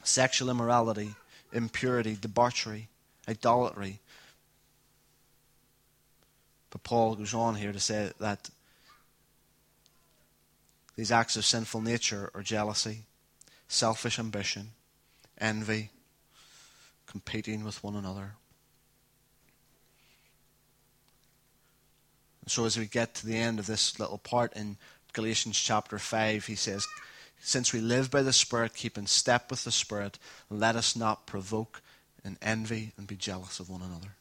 sexual 0.03 0.49
immorality, 0.49 1.15
impurity, 1.53 2.17
debauchery, 2.19 2.89
idolatry. 3.27 3.99
But 6.69 6.83
Paul 6.83 7.15
goes 7.15 7.33
on 7.33 7.55
here 7.55 7.71
to 7.71 7.79
say 7.79 8.11
that 8.19 8.49
these 10.95 11.11
acts 11.11 11.35
of 11.35 11.45
sinful 11.45 11.81
nature 11.81 12.31
are 12.33 12.41
jealousy, 12.41 13.03
selfish 13.67 14.17
ambition, 14.19 14.71
envy, 15.37 15.91
competing 17.05 17.63
with 17.63 17.83
one 17.83 17.95
another. 17.95 18.33
And 22.41 22.51
so, 22.51 22.65
as 22.65 22.77
we 22.77 22.85
get 22.85 23.13
to 23.15 23.27
the 23.27 23.37
end 23.37 23.59
of 23.59 23.67
this 23.67 23.99
little 23.99 24.17
part 24.17 24.53
in 24.53 24.77
Galatians 25.13 25.59
chapter 25.59 25.99
5, 25.99 26.45
he 26.45 26.55
says, 26.55 26.87
Since 27.41 27.73
we 27.73 27.79
live 27.79 28.09
by 28.09 28.21
the 28.21 28.33
Spirit, 28.33 28.73
keep 28.73 28.97
in 28.97 29.05
step 29.05 29.51
with 29.51 29.63
the 29.63 29.71
Spirit, 29.71 30.17
let 30.49 30.75
us 30.75 30.95
not 30.95 31.27
provoke 31.27 31.81
in 32.23 32.37
envy 32.41 32.93
and 32.97 33.05
be 33.05 33.15
jealous 33.15 33.59
of 33.59 33.69
one 33.69 33.81
another. 33.81 34.15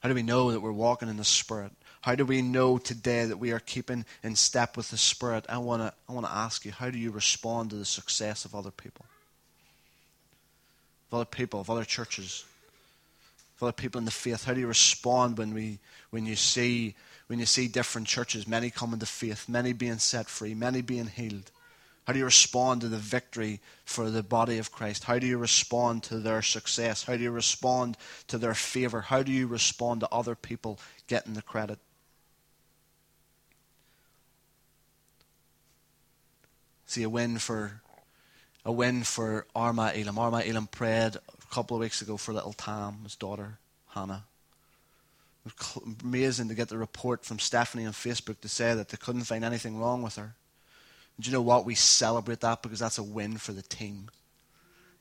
How 0.00 0.08
do 0.08 0.14
we 0.14 0.22
know 0.22 0.52
that 0.52 0.60
we're 0.60 0.72
walking 0.72 1.08
in 1.08 1.16
the 1.16 1.24
Spirit? 1.24 1.72
How 2.02 2.14
do 2.14 2.24
we 2.24 2.42
know 2.42 2.78
today 2.78 3.24
that 3.26 3.38
we 3.38 3.50
are 3.52 3.58
keeping 3.58 4.04
in 4.22 4.36
step 4.36 4.76
with 4.76 4.90
the 4.90 4.96
Spirit? 4.96 5.44
I 5.48 5.58
want 5.58 5.82
to 5.82 5.92
I 6.08 6.12
want 6.12 6.26
to 6.26 6.32
ask 6.32 6.64
you, 6.64 6.72
how 6.72 6.90
do 6.90 6.98
you 6.98 7.10
respond 7.10 7.70
to 7.70 7.76
the 7.76 7.84
success 7.84 8.44
of 8.44 8.54
other 8.54 8.70
people? 8.70 9.06
Of 11.10 11.16
other 11.16 11.24
people, 11.24 11.60
of 11.60 11.70
other 11.70 11.84
churches, 11.84 12.44
of 13.56 13.64
other 13.64 13.72
people 13.72 13.98
in 13.98 14.04
the 14.04 14.10
faith? 14.10 14.44
How 14.44 14.54
do 14.54 14.60
you 14.60 14.68
respond 14.68 15.36
when 15.36 15.52
we 15.52 15.80
when 16.10 16.26
you 16.26 16.36
see 16.36 16.94
when 17.26 17.40
you 17.40 17.46
see 17.46 17.66
different 17.66 18.06
churches, 18.06 18.46
many 18.46 18.70
coming 18.70 19.00
to 19.00 19.06
faith, 19.06 19.48
many 19.48 19.72
being 19.72 19.98
set 19.98 20.28
free, 20.28 20.54
many 20.54 20.80
being 20.80 21.08
healed? 21.08 21.50
How 22.08 22.14
do 22.14 22.20
you 22.20 22.24
respond 22.24 22.80
to 22.80 22.88
the 22.88 22.96
victory 22.96 23.60
for 23.84 24.08
the 24.08 24.22
body 24.22 24.56
of 24.56 24.72
Christ? 24.72 25.04
How 25.04 25.18
do 25.18 25.26
you 25.26 25.36
respond 25.36 26.04
to 26.04 26.16
their 26.16 26.40
success? 26.40 27.02
How 27.04 27.18
do 27.18 27.22
you 27.22 27.30
respond 27.30 27.98
to 28.28 28.38
their 28.38 28.54
favor? 28.54 29.02
How 29.02 29.22
do 29.22 29.30
you 29.30 29.46
respond 29.46 30.00
to 30.00 30.08
other 30.10 30.34
people 30.34 30.80
getting 31.06 31.34
the 31.34 31.42
credit? 31.42 31.78
See 36.86 37.02
a 37.02 37.10
win 37.10 37.36
for 37.36 37.82
a 38.64 38.72
win 38.72 39.02
for 39.04 39.46
Armagh 39.54 39.98
Elim. 39.98 40.18
Armagh 40.18 40.46
Elim 40.46 40.66
prayed 40.66 41.16
a 41.16 41.54
couple 41.54 41.76
of 41.76 41.82
weeks 41.82 42.00
ago 42.00 42.16
for 42.16 42.32
little 42.32 42.54
Tam, 42.54 43.00
his 43.02 43.16
daughter, 43.16 43.58
Hannah. 43.88 44.24
It 45.44 45.52
was 45.58 45.82
amazing 46.02 46.48
to 46.48 46.54
get 46.54 46.70
the 46.70 46.78
report 46.78 47.26
from 47.26 47.38
Stephanie 47.38 47.84
on 47.84 47.92
Facebook 47.92 48.40
to 48.40 48.48
say 48.48 48.72
that 48.72 48.88
they 48.88 48.96
couldn't 48.96 49.24
find 49.24 49.44
anything 49.44 49.78
wrong 49.78 50.00
with 50.00 50.16
her. 50.16 50.36
Do 51.20 51.28
you 51.28 51.32
know 51.32 51.42
what? 51.42 51.64
We 51.64 51.74
celebrate 51.74 52.40
that 52.40 52.62
because 52.62 52.78
that's 52.78 52.98
a 52.98 53.02
win 53.02 53.38
for 53.38 53.52
the 53.52 53.62
team. 53.62 54.08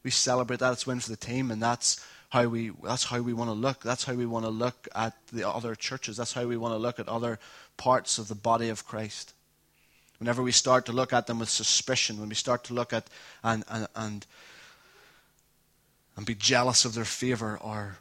We 0.03 0.11
celebrate 0.11 0.59
that 0.59 0.73
it's 0.73 0.87
a 0.87 0.89
win 0.89 0.99
for 0.99 1.09
the 1.09 1.17
team, 1.17 1.51
and 1.51 1.61
that's 1.61 2.03
how 2.29 2.47
we 2.47 2.71
that's 2.83 3.05
how 3.05 3.21
we 3.21 3.33
want 3.33 3.49
to 3.49 3.53
look. 3.53 3.81
That's 3.81 4.03
how 4.03 4.13
we 4.13 4.25
want 4.25 4.45
to 4.45 4.51
look 4.51 4.87
at 4.95 5.13
the 5.31 5.47
other 5.47 5.75
churches. 5.75 6.17
That's 6.17 6.33
how 6.33 6.45
we 6.45 6.57
want 6.57 6.73
to 6.73 6.77
look 6.77 6.99
at 6.99 7.07
other 7.07 7.39
parts 7.77 8.17
of 8.17 8.27
the 8.27 8.35
body 8.35 8.69
of 8.69 8.85
Christ. 8.85 9.33
Whenever 10.17 10.41
we 10.41 10.51
start 10.51 10.85
to 10.87 10.91
look 10.91 11.13
at 11.13 11.27
them 11.27 11.39
with 11.39 11.49
suspicion, 11.49 12.19
when 12.19 12.29
we 12.29 12.35
start 12.35 12.63
to 12.65 12.73
look 12.73 12.93
at 12.93 13.09
and 13.43 13.63
and 13.69 13.87
and, 13.95 14.25
and 16.15 16.25
be 16.25 16.35
jealous 16.35 16.85
of 16.85 16.95
their 16.95 17.05
favor 17.05 17.57
or 17.61 17.99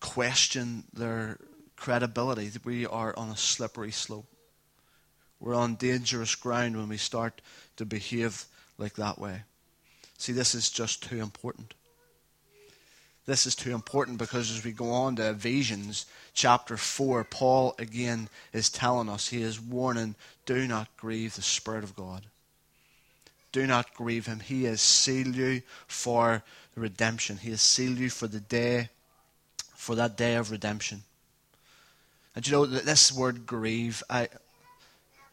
question 0.00 0.84
their 0.92 1.38
credibility, 1.76 2.50
we 2.64 2.86
are 2.86 3.14
on 3.16 3.30
a 3.30 3.36
slippery 3.36 3.90
slope. 3.90 4.26
We're 5.40 5.54
on 5.54 5.74
dangerous 5.74 6.34
ground 6.34 6.76
when 6.76 6.88
we 6.88 6.98
start 6.98 7.40
to 7.76 7.86
behave 7.86 8.44
like 8.78 8.94
that 8.94 9.18
way. 9.18 9.42
See, 10.18 10.32
this 10.32 10.54
is 10.54 10.68
just 10.68 11.02
too 11.02 11.20
important. 11.20 11.74
This 13.26 13.46
is 13.46 13.54
too 13.54 13.72
important 13.74 14.18
because 14.18 14.50
as 14.50 14.64
we 14.64 14.72
go 14.72 14.90
on 14.90 15.16
to 15.16 15.30
Ephesians 15.30 16.06
chapter 16.34 16.76
4, 16.76 17.24
Paul 17.24 17.74
again 17.78 18.28
is 18.52 18.68
telling 18.68 19.08
us, 19.08 19.28
he 19.28 19.42
is 19.42 19.60
warning, 19.60 20.14
do 20.46 20.66
not 20.66 20.88
grieve 20.96 21.36
the 21.36 21.42
Spirit 21.42 21.84
of 21.84 21.96
God. 21.96 22.26
Do 23.52 23.66
not 23.66 23.94
grieve 23.94 24.26
him. 24.26 24.40
He 24.40 24.64
has 24.64 24.80
sealed 24.80 25.34
you 25.34 25.62
for 25.86 26.42
redemption. 26.74 27.36
He 27.38 27.50
has 27.50 27.60
sealed 27.60 27.98
you 27.98 28.10
for 28.10 28.26
the 28.26 28.40
day, 28.40 28.90
for 29.74 29.94
that 29.96 30.16
day 30.16 30.34
of 30.36 30.50
redemption. 30.50 31.02
And 32.34 32.46
you 32.46 32.52
know, 32.52 32.66
that 32.66 32.84
this 32.84 33.12
word 33.12 33.46
grieve, 33.46 34.02
I, 34.08 34.28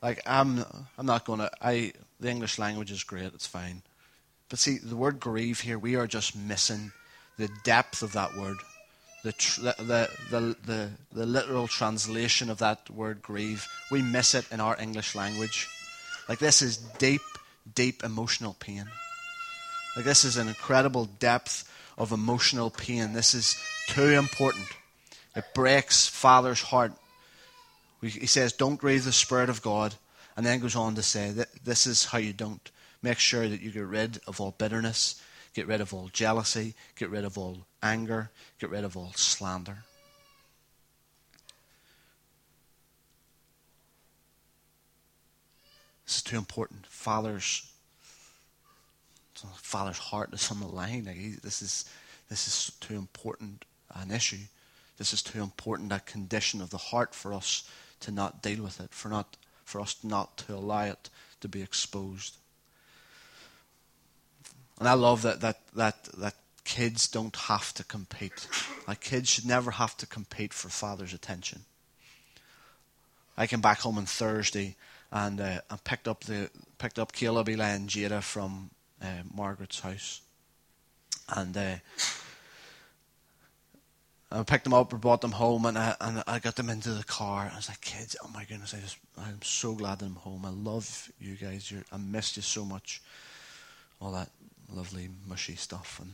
like 0.02 0.22
I'm, 0.26 0.64
I'm 0.98 1.06
not 1.06 1.26
going 1.26 1.40
to. 1.40 1.52
I 1.62 1.94
the 2.20 2.30
English 2.30 2.58
language 2.60 2.92
is 2.92 3.04
great. 3.04 3.34
It's 3.34 3.48
fine, 3.48 3.84
but 4.50 4.60
see 4.60 4.78
the 4.78 4.96
word 4.96 5.20
grieve 5.20 5.62
here. 5.62 5.78
We 5.78 5.96
are 5.96 6.08
just 6.08 6.36
missing 6.36 6.92
the 7.38 7.50
depth 7.64 8.02
of 8.02 8.14
that 8.14 8.36
word, 8.36 8.58
the, 9.24 9.32
tr- 9.32 9.62
the, 9.62 10.10
the, 10.32 10.58
the, 10.66 10.90
the 11.12 11.26
literal 11.26 11.68
translation 11.68 12.50
of 12.50 12.58
that 12.58 12.90
word 12.90 13.22
grieve. 13.22 13.68
We 13.92 14.02
miss 14.02 14.34
it 14.34 14.46
in 14.52 14.60
our 14.60 14.80
English 14.80 15.16
language. 15.16 15.68
Like, 16.28 16.40
this 16.40 16.62
is 16.62 16.78
deep, 16.78 17.22
deep 17.76 18.04
emotional 18.04 18.56
pain. 18.60 18.86
Like, 19.96 20.06
this 20.06 20.26
is 20.26 20.38
an 20.38 20.48
incredible 20.48 21.06
depth 21.06 21.72
of 21.98 22.12
emotional 22.12 22.70
pain. 22.70 23.14
This 23.14 23.34
is 23.34 23.56
too 23.88 24.10
important. 24.10 24.66
It 25.36 25.46
breaks 25.54 26.08
Father's 26.08 26.62
heart. 26.62 26.94
He 28.02 28.28
says, 28.28 28.54
Don't 28.54 28.76
grieve 28.76 29.06
the 29.06 29.12
Spirit 29.12 29.50
of 29.50 29.62
God. 29.62 29.96
And 30.36 30.46
then 30.46 30.60
goes 30.60 30.76
on 30.76 30.94
to 30.96 31.02
say 31.02 31.32
that 31.32 31.50
this 31.66 31.88
is 31.88 32.06
how 32.06 32.20
you 32.20 32.32
don't. 32.32 32.70
Make 33.02 33.18
sure 33.18 33.48
that 33.48 33.62
you 33.62 33.72
get 33.72 33.86
rid 33.86 34.20
of 34.28 34.40
all 34.40 34.54
bitterness, 34.56 35.20
Get 35.58 35.66
rid 35.66 35.82
of 35.82 35.92
all 35.92 36.08
jealousy. 36.14 36.76
Get 36.96 37.10
rid 37.10 37.26
of 37.26 37.36
all 37.36 37.66
anger. 37.82 38.30
Get 38.60 38.70
rid 38.70 38.84
of 38.84 38.96
all 38.96 39.12
slander. 39.16 39.80
This 46.06 46.18
is 46.18 46.22
too 46.22 46.38
important. 46.38 46.86
Father's 46.86 47.72
father's 49.56 49.98
heart 49.98 50.32
is 50.32 50.52
on 50.52 50.60
the 50.60 50.68
line. 50.68 51.06
Like 51.06 51.16
he, 51.16 51.30
this 51.42 51.64
is 51.64 51.86
this 52.30 52.48
is 52.48 52.72
too 52.80 52.94
important 52.94 53.66
an 53.96 54.12
issue. 54.12 54.46
This 55.00 55.12
is 55.12 55.24
too 55.24 55.42
important 55.42 55.92
a 55.92 56.02
condition 56.02 56.62
of 56.62 56.70
the 56.70 56.78
heart 56.78 57.16
for 57.16 57.34
us 57.34 57.68
to 58.02 58.12
not 58.12 58.42
deal 58.42 58.64
with 58.64 58.80
it, 58.80 58.92
for 58.92 59.10
not 59.10 59.38
for 59.64 59.82
us 59.82 59.98
not 60.04 60.38
to 60.38 60.56
allow 60.56 60.84
it 60.84 61.10
to 61.42 61.48
be 61.48 61.62
exposed. 61.62 62.38
And 64.80 64.88
I 64.88 64.94
love 64.94 65.24
that, 65.24 65.42
that, 65.42 65.60
that, 65.76 66.04
that 66.18 66.36
kids 66.64 67.08
don't 67.08 67.36
have 67.36 67.74
to 67.74 67.84
compete. 67.84 68.48
Like 68.88 69.02
kids 69.02 69.30
should 69.30 69.46
never 69.46 69.72
have 69.72 69.98
to 69.98 70.06
compete 70.06 70.54
for 70.54 70.70
father's 70.70 71.14
attention. 71.14 71.66
I 73.38 73.48
came 73.48 73.62
back 73.62 73.80
home 73.80 73.98
on 73.98 74.06
Thursday 74.06 74.76
and 75.12 75.40
uh, 75.40 75.62
I 75.70 75.78
picked 75.84 76.08
up 76.08 76.24
the 76.24 76.50
picked 76.78 77.00
up 77.00 77.12
Caleb, 77.12 77.50
Eli, 77.50 77.70
and 77.70 77.90
Jada 77.90 78.22
from 78.22 78.70
uh, 79.02 79.24
Margaret's 79.34 79.80
house, 79.80 80.22
and 81.30 81.56
uh, 81.56 81.76
I 84.30 84.44
picked 84.44 84.66
them 84.66 84.74
up, 84.74 84.90
brought 84.90 85.22
them 85.22 85.32
home, 85.32 85.66
and 85.66 85.78
I 85.78 85.96
and 86.02 86.24
I 86.28 86.40
got 86.40 86.56
them 86.56 86.70
into 86.70 86.90
the 86.94 87.04
car. 87.04 87.50
I 87.52 87.56
was 87.56 87.70
like, 87.70 87.82
kids, 87.82 88.16
oh 88.24 88.30
my 88.34 88.44
goodness, 88.44 88.74
I 88.74 88.80
just 88.80 88.98
I'm 89.18 89.42
so 89.42 89.74
glad 89.74 90.00
that 90.00 90.06
I'm 90.06 90.16
home. 90.16 90.46
I 90.46 90.50
love 90.50 91.12
you 91.20 91.36
guys. 91.36 91.72
You're, 91.72 91.86
I 91.92 91.98
missed 91.98 92.36
you 92.36 92.44
so 92.44 92.66
much. 92.66 93.02
All 94.02 94.12
that 94.12 94.30
lovely 94.70 95.10
mushy 95.26 95.56
stuff. 95.56 96.00
And 96.02 96.12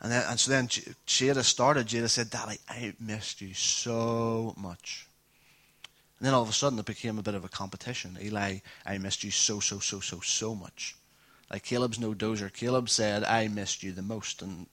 and, 0.00 0.12
then, 0.12 0.24
and 0.28 0.38
so 0.38 0.50
then 0.50 0.68
Jada 0.68 1.42
started. 1.42 1.86
Jada 1.86 2.08
said, 2.08 2.30
Daddy, 2.30 2.58
I 2.68 2.94
missed 3.00 3.40
you 3.40 3.54
so 3.54 4.54
much. 4.56 5.08
And 6.18 6.26
then 6.26 6.34
all 6.34 6.42
of 6.42 6.48
a 6.48 6.52
sudden 6.52 6.78
it 6.78 6.84
became 6.84 7.18
a 7.18 7.22
bit 7.22 7.34
of 7.34 7.44
a 7.44 7.48
competition. 7.48 8.18
Eli, 8.20 8.58
I 8.84 8.98
missed 8.98 9.24
you 9.24 9.30
so, 9.30 9.60
so, 9.60 9.78
so, 9.78 10.00
so, 10.00 10.20
so 10.20 10.54
much. 10.54 10.96
Like 11.50 11.62
Caleb's 11.62 11.98
no 11.98 12.14
dozer. 12.14 12.52
Caleb 12.52 12.88
said, 12.88 13.24
I 13.24 13.48
missed 13.48 13.82
you 13.82 13.92
the 13.92 14.02
most. 14.02 14.42
And 14.42 14.66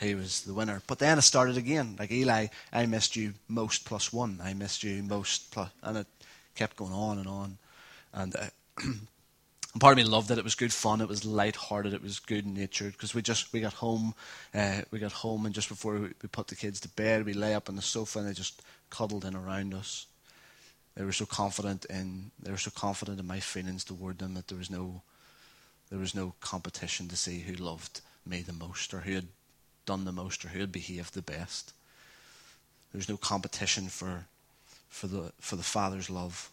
he 0.00 0.14
was 0.14 0.42
the 0.42 0.54
winner. 0.54 0.82
But 0.86 0.98
then 0.98 1.18
it 1.18 1.22
started 1.22 1.56
again. 1.56 1.96
Like 1.98 2.10
Eli, 2.10 2.48
I 2.72 2.86
missed 2.86 3.16
you 3.16 3.34
most 3.48 3.84
plus 3.84 4.12
one. 4.12 4.40
I 4.42 4.54
missed 4.54 4.82
you 4.82 5.02
most 5.02 5.50
plus. 5.50 5.70
And 5.82 5.98
it 5.98 6.06
kept 6.54 6.76
going 6.76 6.92
on 6.92 7.18
and 7.18 7.28
on. 7.28 7.58
And 8.12 8.36
uh, 8.36 8.46
And 8.78 9.08
part 9.80 9.92
of 9.92 9.96
me 9.96 10.04
loved 10.04 10.30
it. 10.30 10.38
It 10.38 10.44
was 10.44 10.54
good 10.54 10.72
fun. 10.72 11.00
It 11.00 11.08
was 11.08 11.24
light-hearted. 11.24 11.92
It 11.92 12.02
was 12.02 12.18
good 12.18 12.46
natured 12.46 12.92
because 12.92 13.14
we 13.14 13.22
just 13.22 13.52
we 13.52 13.60
got 13.60 13.74
home, 13.74 14.14
uh, 14.54 14.82
we 14.90 14.98
got 14.98 15.12
home, 15.12 15.46
and 15.46 15.54
just 15.54 15.68
before 15.68 15.94
we, 15.94 16.08
we 16.22 16.28
put 16.30 16.48
the 16.48 16.56
kids 16.56 16.80
to 16.80 16.88
bed, 16.88 17.24
we 17.24 17.32
lay 17.32 17.54
up 17.54 17.68
on 17.68 17.76
the 17.76 17.82
sofa 17.82 18.20
and 18.20 18.28
they 18.28 18.32
just 18.32 18.62
cuddled 18.90 19.24
in 19.24 19.34
around 19.34 19.74
us. 19.74 20.06
They 20.96 21.04
were 21.04 21.12
so 21.12 21.26
confident 21.26 21.84
in 21.86 22.30
they 22.40 22.52
were 22.52 22.56
so 22.56 22.70
confident 22.70 23.18
in 23.18 23.26
my 23.26 23.40
feelings 23.40 23.84
toward 23.84 24.18
them 24.18 24.34
that 24.34 24.48
there 24.48 24.58
was 24.58 24.70
no 24.70 25.02
there 25.90 25.98
was 25.98 26.14
no 26.14 26.34
competition 26.40 27.08
to 27.08 27.16
see 27.16 27.40
who 27.40 27.54
loved 27.54 28.00
me 28.24 28.42
the 28.42 28.52
most 28.52 28.94
or 28.94 29.00
who 29.00 29.14
had 29.14 29.28
done 29.86 30.04
the 30.04 30.12
most 30.12 30.44
or 30.44 30.48
who 30.48 30.60
had 30.60 30.72
behaved 30.72 31.14
the 31.14 31.22
best. 31.22 31.72
There 32.92 32.98
was 32.98 33.08
no 33.08 33.16
competition 33.16 33.88
for 33.88 34.26
for 34.88 35.06
the 35.06 35.32
for 35.40 35.56
the 35.56 35.62
father's 35.62 36.08
love. 36.08 36.50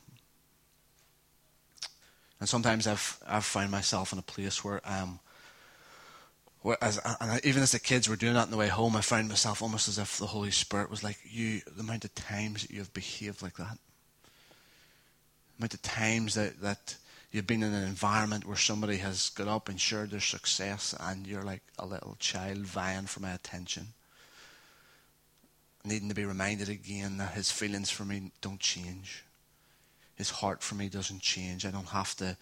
And 2.39 2.49
sometimes 2.49 2.87
I've 2.87 3.19
I've 3.27 3.45
found 3.45 3.71
myself 3.71 4.11
in 4.11 4.19
a 4.19 4.23
place 4.23 4.63
where 4.63 4.81
um, 4.83 5.19
I'm 6.63 6.75
as, 6.81 6.99
and 7.19 7.43
even 7.45 7.63
as 7.63 7.71
the 7.71 7.79
kids 7.79 8.07
were 8.07 8.15
doing 8.15 8.33
that 8.33 8.45
on 8.45 8.51
the 8.51 8.57
way 8.57 8.67
home, 8.67 8.95
I 8.95 9.01
found 9.01 9.29
myself 9.29 9.61
almost 9.61 9.87
as 9.87 9.97
if 9.97 10.17
the 10.17 10.27
Holy 10.27 10.51
Spirit 10.51 10.89
was 10.89 11.03
like, 11.03 11.19
"You, 11.23 11.61
the 11.65 11.81
amount 11.81 12.05
of 12.05 12.13
times 12.15 12.61
that 12.61 12.71
you 12.71 12.79
have 12.79 12.93
behaved 12.93 13.41
like 13.41 13.57
that, 13.57 13.77
the 14.23 15.59
amount 15.59 15.73
of 15.73 15.81
times 15.81 16.35
that 16.35 16.61
that 16.61 16.95
you've 17.31 17.47
been 17.47 17.63
in 17.63 17.73
an 17.73 17.87
environment 17.87 18.45
where 18.45 18.57
somebody 18.57 18.97
has 18.97 19.29
got 19.29 19.47
up 19.47 19.69
and 19.69 19.79
shared 19.79 20.11
their 20.11 20.19
success, 20.19 20.93
and 20.99 21.25
you're 21.25 21.43
like 21.43 21.63
a 21.79 21.85
little 21.85 22.15
child 22.19 22.59
vying 22.59 23.05
for 23.05 23.19
my 23.21 23.31
attention, 23.31 23.87
needing 25.83 26.09
to 26.09 26.15
be 26.15 26.25
reminded 26.25 26.69
again 26.69 27.17
that 27.17 27.33
his 27.33 27.51
feelings 27.51 27.89
for 27.89 28.05
me 28.05 28.31
don't 28.41 28.59
change, 28.59 29.23
his 30.15 30.29
heart 30.29 30.61
for 30.61 30.75
me 30.75 30.89
doesn't 30.89 31.21
change. 31.21 31.65
I 31.65 31.71
don't 31.71 31.89
have 31.89 32.15
to 32.17 32.37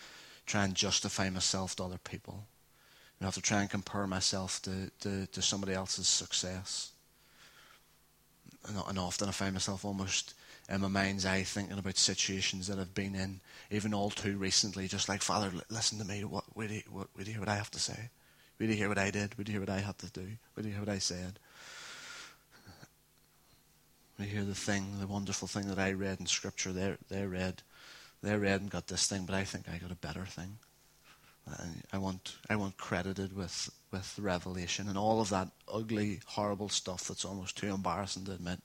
try 0.45 0.65
and 0.65 0.75
justify 0.75 1.29
myself 1.29 1.75
to 1.75 1.83
other 1.83 1.99
people." 1.99 2.45
I 3.21 3.25
have 3.25 3.35
to 3.35 3.41
try 3.41 3.61
and 3.61 3.69
compare 3.69 4.07
myself 4.07 4.61
to, 4.61 4.89
to, 5.01 5.27
to 5.27 5.41
somebody 5.41 5.73
else's 5.73 6.07
success. 6.07 6.91
And, 8.67 8.77
and 8.87 8.97
often 8.97 9.27
I 9.27 9.31
find 9.31 9.53
myself 9.53 9.83
almost 9.83 10.35
in 10.69 10.81
my 10.81 10.87
mind's 10.87 11.25
eye 11.25 11.43
thinking 11.43 11.77
about 11.77 11.97
situations 11.97 12.67
that 12.67 12.77
I've 12.77 12.93
been 12.93 13.15
in, 13.15 13.41
even 13.71 13.93
all 13.93 14.11
too 14.11 14.37
recently, 14.37 14.87
just 14.87 15.09
like, 15.09 15.21
Father, 15.21 15.51
listen 15.69 15.97
to 15.97 16.05
me. 16.05 16.23
What, 16.23 16.45
wait, 16.55 16.69
you, 16.69 16.81
what, 16.91 17.07
hear 17.25 17.39
what 17.39 17.49
I 17.49 17.55
have 17.55 17.71
to 17.71 17.79
say? 17.79 18.09
Wait 18.59 18.69
you 18.69 18.75
hear 18.75 18.89
what 18.89 18.97
I 18.97 19.09
did? 19.09 19.37
Wait 19.37 19.47
you 19.47 19.53
hear 19.53 19.61
what 19.61 19.69
I 19.69 19.79
had 19.79 19.97
to 19.99 20.11
do? 20.11 20.27
Wait 20.55 20.65
you 20.65 20.71
hear 20.71 20.81
what 20.81 20.89
I 20.89 20.99
said? 20.99 21.39
We 24.19 24.25
hear 24.25 24.43
the 24.43 24.53
thing, 24.53 24.99
the 24.99 25.07
wonderful 25.07 25.47
thing 25.47 25.67
that 25.69 25.79
I 25.79 25.93
read 25.93 26.19
in 26.19 26.25
Scripture. 26.25 26.73
They, 26.73 26.95
they 27.09 27.25
read, 27.25 27.63
they 28.21 28.35
read 28.35 28.59
and 28.59 28.69
got 28.69 28.87
this 28.87 29.07
thing, 29.07 29.25
but 29.25 29.33
I 29.33 29.45
think 29.45 29.69
I 29.69 29.77
got 29.77 29.91
a 29.91 29.95
better 29.95 30.25
thing. 30.25 30.57
I 31.91 31.97
want, 31.97 32.35
I 32.47 32.57
want 32.57 32.77
credited 32.77 33.35
with, 33.35 33.71
with 33.91 34.19
revelation 34.19 34.87
and 34.87 34.97
all 34.97 35.19
of 35.19 35.29
that 35.29 35.47
ugly, 35.71 36.19
horrible 36.27 36.69
stuff 36.69 37.07
that's 37.07 37.25
almost 37.25 37.57
too 37.57 37.73
embarrassing 37.73 38.25
to 38.25 38.33
admit. 38.33 38.59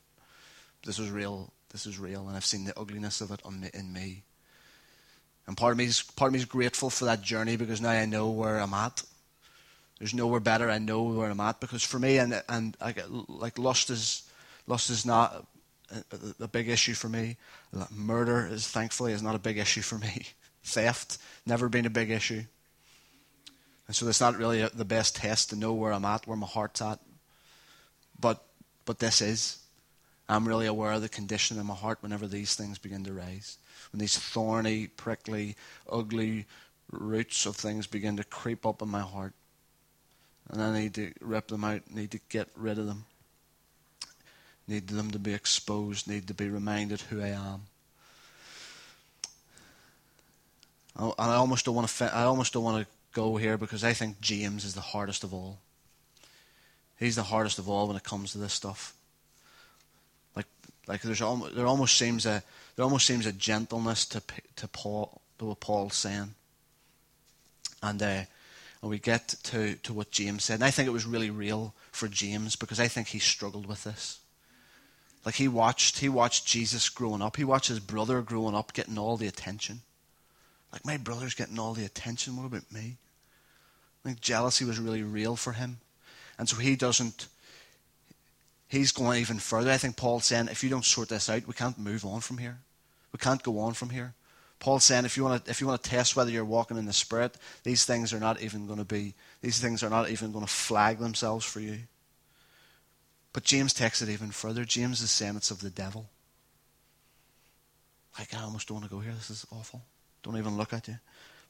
This 0.84 0.98
is 0.98 1.08
real. 1.08 1.52
This 1.74 1.86
is 1.86 1.98
real, 1.98 2.28
and 2.28 2.36
I've 2.36 2.44
seen 2.44 2.66
the 2.66 2.78
ugliness 2.78 3.20
of 3.20 3.32
it 3.32 3.42
me, 3.50 3.68
in 3.74 3.92
me. 3.92 4.22
And 5.48 5.56
part 5.56 5.72
of 5.72 5.78
me 5.78 5.86
is 5.86 6.02
part 6.02 6.28
of 6.28 6.32
me 6.32 6.38
is 6.38 6.44
grateful 6.44 6.88
for 6.88 7.06
that 7.06 7.20
journey 7.20 7.56
because 7.56 7.80
now 7.80 7.90
I 7.90 8.06
know 8.06 8.30
where 8.30 8.60
I'm 8.60 8.72
at. 8.72 9.02
There's 9.98 10.14
nowhere 10.14 10.38
better. 10.38 10.70
I 10.70 10.78
know 10.78 11.02
where 11.02 11.28
I'm 11.28 11.40
at 11.40 11.58
because 11.58 11.82
for 11.82 11.98
me, 11.98 12.18
and 12.18 12.40
and 12.48 12.76
I 12.80 12.92
get, 12.92 13.10
like 13.28 13.58
lust 13.58 13.90
is 13.90 14.22
lust 14.68 14.88
is 14.88 15.04
not 15.04 15.48
a, 15.90 16.44
a 16.44 16.46
big 16.46 16.68
issue 16.68 16.94
for 16.94 17.08
me. 17.08 17.38
Murder 17.90 18.46
is 18.46 18.68
thankfully 18.68 19.12
is 19.12 19.20
not 19.20 19.34
a 19.34 19.40
big 19.40 19.58
issue 19.58 19.82
for 19.82 19.98
me. 19.98 20.28
Theft 20.62 21.18
never 21.44 21.68
been 21.68 21.86
a 21.86 21.90
big 21.90 22.10
issue. 22.10 22.44
And 23.88 23.96
so 23.96 24.06
it's 24.06 24.20
not 24.20 24.38
really 24.38 24.62
the 24.62 24.84
best 24.84 25.16
test 25.16 25.50
to 25.50 25.56
know 25.56 25.72
where 25.72 25.92
I'm 25.92 26.04
at, 26.04 26.24
where 26.28 26.36
my 26.36 26.46
heart's 26.46 26.80
at. 26.80 27.00
But, 28.20 28.44
but 28.84 29.00
this 29.00 29.20
is. 29.20 29.63
I'm 30.28 30.48
really 30.48 30.66
aware 30.66 30.92
of 30.92 31.02
the 31.02 31.08
condition 31.08 31.58
in 31.58 31.66
my 31.66 31.74
heart 31.74 31.98
whenever 32.00 32.26
these 32.26 32.54
things 32.54 32.78
begin 32.78 33.04
to 33.04 33.12
rise. 33.12 33.58
When 33.92 34.00
these 34.00 34.18
thorny, 34.18 34.86
prickly, 34.86 35.56
ugly 35.90 36.46
roots 36.90 37.46
of 37.46 37.56
things 37.56 37.86
begin 37.86 38.16
to 38.16 38.24
creep 38.24 38.64
up 38.64 38.80
in 38.80 38.88
my 38.88 39.00
heart. 39.00 39.34
And 40.48 40.62
I 40.62 40.78
need 40.78 40.94
to 40.94 41.12
rip 41.20 41.48
them 41.48 41.64
out, 41.64 41.82
need 41.90 42.10
to 42.12 42.20
get 42.28 42.48
rid 42.56 42.78
of 42.78 42.86
them. 42.86 43.04
Need 44.66 44.88
them 44.88 45.10
to 45.10 45.18
be 45.18 45.34
exposed, 45.34 46.08
need 46.08 46.26
to 46.28 46.34
be 46.34 46.48
reminded 46.48 47.02
who 47.02 47.20
I 47.20 47.28
am. 47.28 47.62
Oh, 50.96 51.14
and 51.18 51.30
I 51.30 51.34
almost 51.34 51.64
don't 51.64 51.74
want 51.74 51.88
to. 51.88 52.14
I 52.14 52.22
almost 52.22 52.52
don't 52.52 52.62
want 52.62 52.84
to 52.84 52.92
go 53.12 53.36
here 53.36 53.58
because 53.58 53.84
I 53.84 53.92
think 53.92 54.20
James 54.20 54.64
is 54.64 54.74
the 54.74 54.80
hardest 54.80 55.24
of 55.24 55.34
all. 55.34 55.58
He's 56.98 57.16
the 57.16 57.24
hardest 57.24 57.58
of 57.58 57.68
all 57.68 57.88
when 57.88 57.96
it 57.96 58.04
comes 58.04 58.32
to 58.32 58.38
this 58.38 58.52
stuff. 58.52 58.94
Like, 60.86 61.02
there's 61.02 61.22
almost, 61.22 61.54
there 61.54 61.66
almost 61.66 61.96
seems 61.96 62.26
a 62.26 62.42
there 62.76 62.84
almost 62.84 63.06
seems 63.06 63.26
a 63.26 63.32
gentleness 63.32 64.04
to 64.06 64.22
to 64.56 64.68
Paul 64.68 65.20
to 65.38 65.46
what 65.46 65.60
Paul's 65.60 65.94
saying, 65.96 66.34
and 67.82 68.02
uh, 68.02 68.22
and 68.82 68.90
we 68.90 68.98
get 68.98 69.28
to 69.44 69.76
to 69.76 69.92
what 69.92 70.10
James 70.10 70.44
said. 70.44 70.54
And 70.54 70.64
I 70.64 70.70
think 70.70 70.86
it 70.86 70.92
was 70.92 71.06
really 71.06 71.30
real 71.30 71.74
for 71.92 72.08
James 72.08 72.56
because 72.56 72.80
I 72.80 72.88
think 72.88 73.08
he 73.08 73.18
struggled 73.18 73.66
with 73.66 73.84
this. 73.84 74.18
Like 75.24 75.36
he 75.36 75.48
watched 75.48 76.00
he 76.00 76.08
watched 76.08 76.46
Jesus 76.46 76.88
growing 76.88 77.22
up. 77.22 77.36
He 77.36 77.44
watched 77.44 77.68
his 77.68 77.80
brother 77.80 78.20
growing 78.20 78.54
up, 78.54 78.72
getting 78.72 78.98
all 78.98 79.16
the 79.16 79.26
attention. 79.26 79.80
Like 80.72 80.84
my 80.84 80.96
brother's 80.96 81.34
getting 81.34 81.58
all 81.58 81.72
the 81.72 81.84
attention. 81.84 82.36
What 82.36 82.46
about 82.46 82.72
me? 82.72 82.96
I 84.04 84.08
think 84.08 84.20
jealousy 84.20 84.64
was 84.64 84.78
really 84.78 85.02
real 85.02 85.36
for 85.36 85.52
him. 85.52 85.78
And 86.36 86.48
so 86.48 86.56
he 86.56 86.76
doesn't, 86.76 87.28
he's 88.68 88.92
going 88.92 89.20
even 89.20 89.38
further. 89.38 89.70
I 89.70 89.76
think 89.76 89.96
Paul's 89.96 90.26
saying, 90.26 90.48
if 90.48 90.64
you 90.64 90.70
don't 90.70 90.84
sort 90.84 91.08
this 91.08 91.30
out, 91.30 91.46
we 91.46 91.54
can't 91.54 91.78
move 91.78 92.04
on 92.04 92.20
from 92.20 92.38
here. 92.38 92.58
We 93.12 93.18
can't 93.18 93.42
go 93.42 93.58
on 93.60 93.74
from 93.74 93.90
here. 93.90 94.14
Paul's 94.58 94.84
saying, 94.84 95.04
if 95.04 95.16
you 95.16 95.24
want 95.24 95.44
to, 95.44 95.50
if 95.50 95.60
you 95.60 95.66
want 95.66 95.82
to 95.82 95.90
test 95.90 96.16
whether 96.16 96.30
you're 96.30 96.44
walking 96.44 96.78
in 96.78 96.86
the 96.86 96.92
Spirit, 96.92 97.36
these 97.64 97.84
things 97.84 98.12
are 98.12 98.20
not 98.20 98.40
even 98.40 98.66
going 98.66 98.78
to 98.78 98.84
be, 98.84 99.14
these 99.42 99.60
things 99.60 99.82
are 99.82 99.90
not 99.90 100.08
even 100.10 100.32
going 100.32 100.44
to 100.44 100.50
flag 100.50 100.98
themselves 100.98 101.44
for 101.44 101.60
you. 101.60 101.80
But 103.32 103.44
James 103.44 103.74
takes 103.74 104.00
it 104.00 104.08
even 104.08 104.30
further. 104.30 104.64
James 104.64 105.02
is 105.02 105.10
saying 105.10 105.36
it's 105.36 105.50
of 105.50 105.60
the 105.60 105.70
devil. 105.70 106.08
Like, 108.18 108.32
I 108.32 108.42
almost 108.42 108.68
don't 108.68 108.76
want 108.76 108.88
to 108.88 108.94
go 108.94 109.00
here. 109.00 109.12
This 109.12 109.30
is 109.30 109.46
awful. 109.50 109.82
Don't 110.22 110.38
even 110.38 110.56
look 110.56 110.72
at 110.72 110.88
you. 110.88 110.98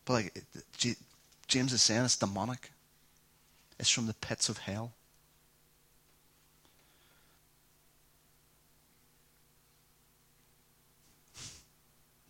But 0.05 0.13
like, 0.15 0.45
James 1.47 1.73
is 1.73 1.83
saying 1.83 2.05
it's 2.05 2.17
demonic. 2.17 2.73
It's 3.79 3.91
from 3.91 4.07
the 4.07 4.15
pits 4.15 4.49
of 4.49 4.59
hell. 4.59 4.93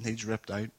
Needs 0.02 0.24
ripped 0.24 0.50
out. 0.50 0.70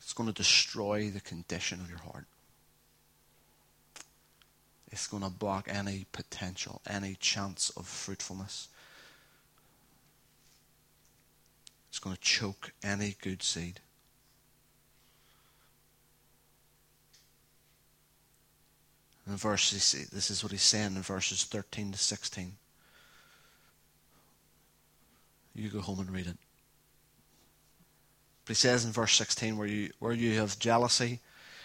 It's 0.00 0.12
going 0.12 0.28
to 0.28 0.34
destroy 0.34 1.10
the 1.10 1.20
condition 1.20 1.80
of 1.80 1.88
your 1.88 1.98
heart. 1.98 2.26
It's 4.90 5.06
going 5.06 5.22
to 5.22 5.30
block 5.30 5.68
any 5.70 6.06
potential, 6.12 6.80
any 6.88 7.14
chance 7.14 7.70
of 7.76 7.86
fruitfulness. 7.86 8.68
It's 11.90 11.98
going 11.98 12.16
to 12.16 12.22
choke 12.22 12.72
any 12.82 13.16
good 13.20 13.42
seed. 13.42 13.80
in 19.28 19.36
verses, 19.36 20.08
this 20.10 20.30
is 20.30 20.42
what 20.42 20.52
he's 20.52 20.62
saying 20.62 20.96
in 20.96 21.02
verses 21.02 21.44
13 21.44 21.92
to 21.92 21.98
16. 21.98 22.52
You 25.58 25.70
go 25.70 25.80
home 25.80 26.00
and 26.00 26.10
read 26.10 26.26
it. 26.26 26.36
But 28.44 28.50
he 28.50 28.54
says 28.54 28.84
in 28.84 28.92
verse 28.92 29.14
16, 29.14 29.58
where 29.58 29.68
you, 29.68 29.90
where 29.98 30.12
you 30.12 30.38
have 30.38 30.58
jealousy 30.58 31.20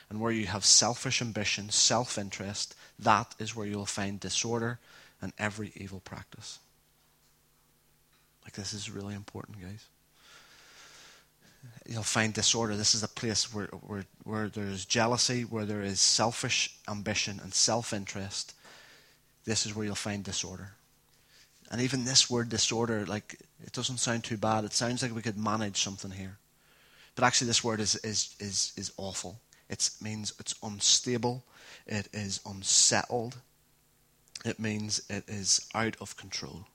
and 0.09 0.19
where 0.19 0.31
you 0.31 0.47
have 0.47 0.65
selfish 0.65 1.21
ambition, 1.21 1.69
self 1.69 2.17
interest, 2.17 2.75
that 2.99 3.35
is 3.39 3.55
where 3.55 3.67
you'll 3.67 3.85
find 3.85 4.19
disorder 4.19 4.79
and 5.21 5.31
every 5.37 5.71
evil 5.75 6.01
practice. 6.01 6.59
Like, 8.43 8.53
this 8.53 8.73
is 8.73 8.89
really 8.89 9.15
important, 9.15 9.61
guys 9.61 9.87
you'll 11.87 12.03
find 12.03 12.33
disorder. 12.33 12.75
This 12.75 12.95
is 12.95 13.03
a 13.03 13.07
place 13.07 13.53
where, 13.53 13.67
where, 13.67 14.05
where 14.23 14.49
there's 14.49 14.85
jealousy, 14.85 15.43
where 15.43 15.65
there 15.65 15.81
is 15.81 15.99
selfish 15.99 16.75
ambition 16.87 17.39
and 17.41 17.53
self 17.53 17.93
interest. 17.93 18.53
This 19.45 19.65
is 19.65 19.75
where 19.75 19.85
you'll 19.85 19.95
find 19.95 20.23
disorder. 20.23 20.71
And 21.73 21.81
even 21.81 22.05
this 22.05 22.29
word 22.29 22.49
disorder, 22.49 23.03
like, 23.07 23.41
it 23.63 23.71
doesn't 23.71 23.97
sound 23.97 24.23
too 24.23 24.37
bad. 24.37 24.63
It 24.63 24.73
sounds 24.73 25.01
like 25.01 25.15
we 25.15 25.23
could 25.23 25.39
manage 25.39 25.81
something 25.81 26.11
here. 26.11 26.37
But 27.15 27.23
actually, 27.23 27.47
this 27.47 27.63
word 27.63 27.79
is, 27.79 27.95
is, 27.95 28.35
is, 28.39 28.73
is 28.77 28.91
awful. 28.95 29.39
It 29.69 29.89
means 29.99 30.33
it's 30.39 30.53
unstable, 30.61 31.43
it 31.87 32.09
is 32.13 32.41
unsettled, 32.45 33.37
it 34.45 34.59
means 34.59 35.01
it 35.09 35.23
is 35.27 35.67
out 35.73 35.97
of 35.99 36.15
control. 36.15 36.67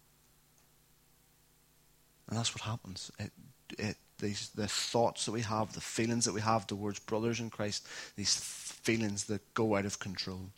And 2.28 2.36
that's 2.36 2.52
what 2.52 2.62
happens. 2.62 3.12
It, 3.20 3.30
it 3.78 3.96
these 4.18 4.50
the 4.56 4.66
thoughts 4.66 5.26
that 5.26 5.32
we 5.32 5.42
have, 5.42 5.74
the 5.74 5.80
feelings 5.80 6.24
that 6.24 6.34
we 6.34 6.40
have 6.40 6.66
towards 6.66 6.98
brothers 6.98 7.38
in 7.38 7.50
Christ, 7.50 7.86
these 8.16 8.34
feelings 8.34 9.26
that 9.26 9.54
go 9.54 9.76
out 9.76 9.86
of 9.86 10.00
control. 10.00 10.50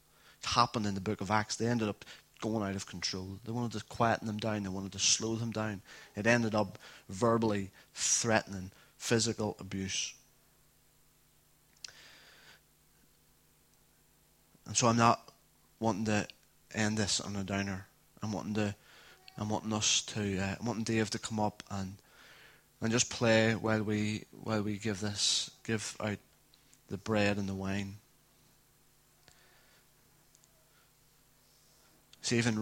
It 0.43 0.47
happened 0.47 0.87
in 0.87 0.95
the 0.95 1.01
book 1.03 1.21
of 1.21 1.31
Acts. 1.31 1.57
They 1.57 1.67
ended 1.67 1.91
up 1.91 2.07
going 2.41 2.69
out 2.69 2.77
of 2.77 2.87
control. 2.87 3.39
They 3.45 3.53
wanted 3.53 3.79
to 3.79 3.85
quieten 3.87 4.27
them 4.27 4.39
down. 4.39 4.63
They 4.63 4.69
wanted 4.69 4.93
to 4.93 4.99
slow 4.99 5.37
them 5.37 5.51
down. 5.51 5.83
It 6.17 6.27
ended 6.27 6.55
up 6.55 6.79
verbally 7.09 7.71
threatening 7.95 8.71
physical 8.97 9.57
abuse. 9.61 10.15
And 14.67 14.77
so 14.77 14.87
I'm 14.87 14.97
not 14.97 15.33
wanting 15.81 16.05
to 16.07 16.29
end 16.75 16.97
this 16.97 17.21
on 17.21 17.35
a 17.37 17.45
downer. 17.45 17.87
I'm 18.23 18.33
wanting 18.33 18.55
to, 18.55 18.75
I'm 19.37 19.49
wanting 19.49 19.73
us 19.73 20.03
to, 20.03 20.39
uh, 20.39 20.57
I'm 20.61 20.67
wanting 20.67 20.85
Dave 20.85 21.11
to 21.11 21.19
come 21.19 21.41
up 21.41 21.63
and 21.71 21.97
and 22.81 22.91
just 22.91 23.11
play 23.11 23.55
while 23.55 23.83
we 23.83 24.25
while 24.43 24.63
we 24.63 24.79
give 24.79 25.01
this 25.01 25.51
give 25.65 25.97
out 26.01 26.19
the 26.89 26.99
bread 26.99 27.37
and 27.37 27.49
the 27.49 27.55
wine. 27.55 27.97
Saving 32.23 32.59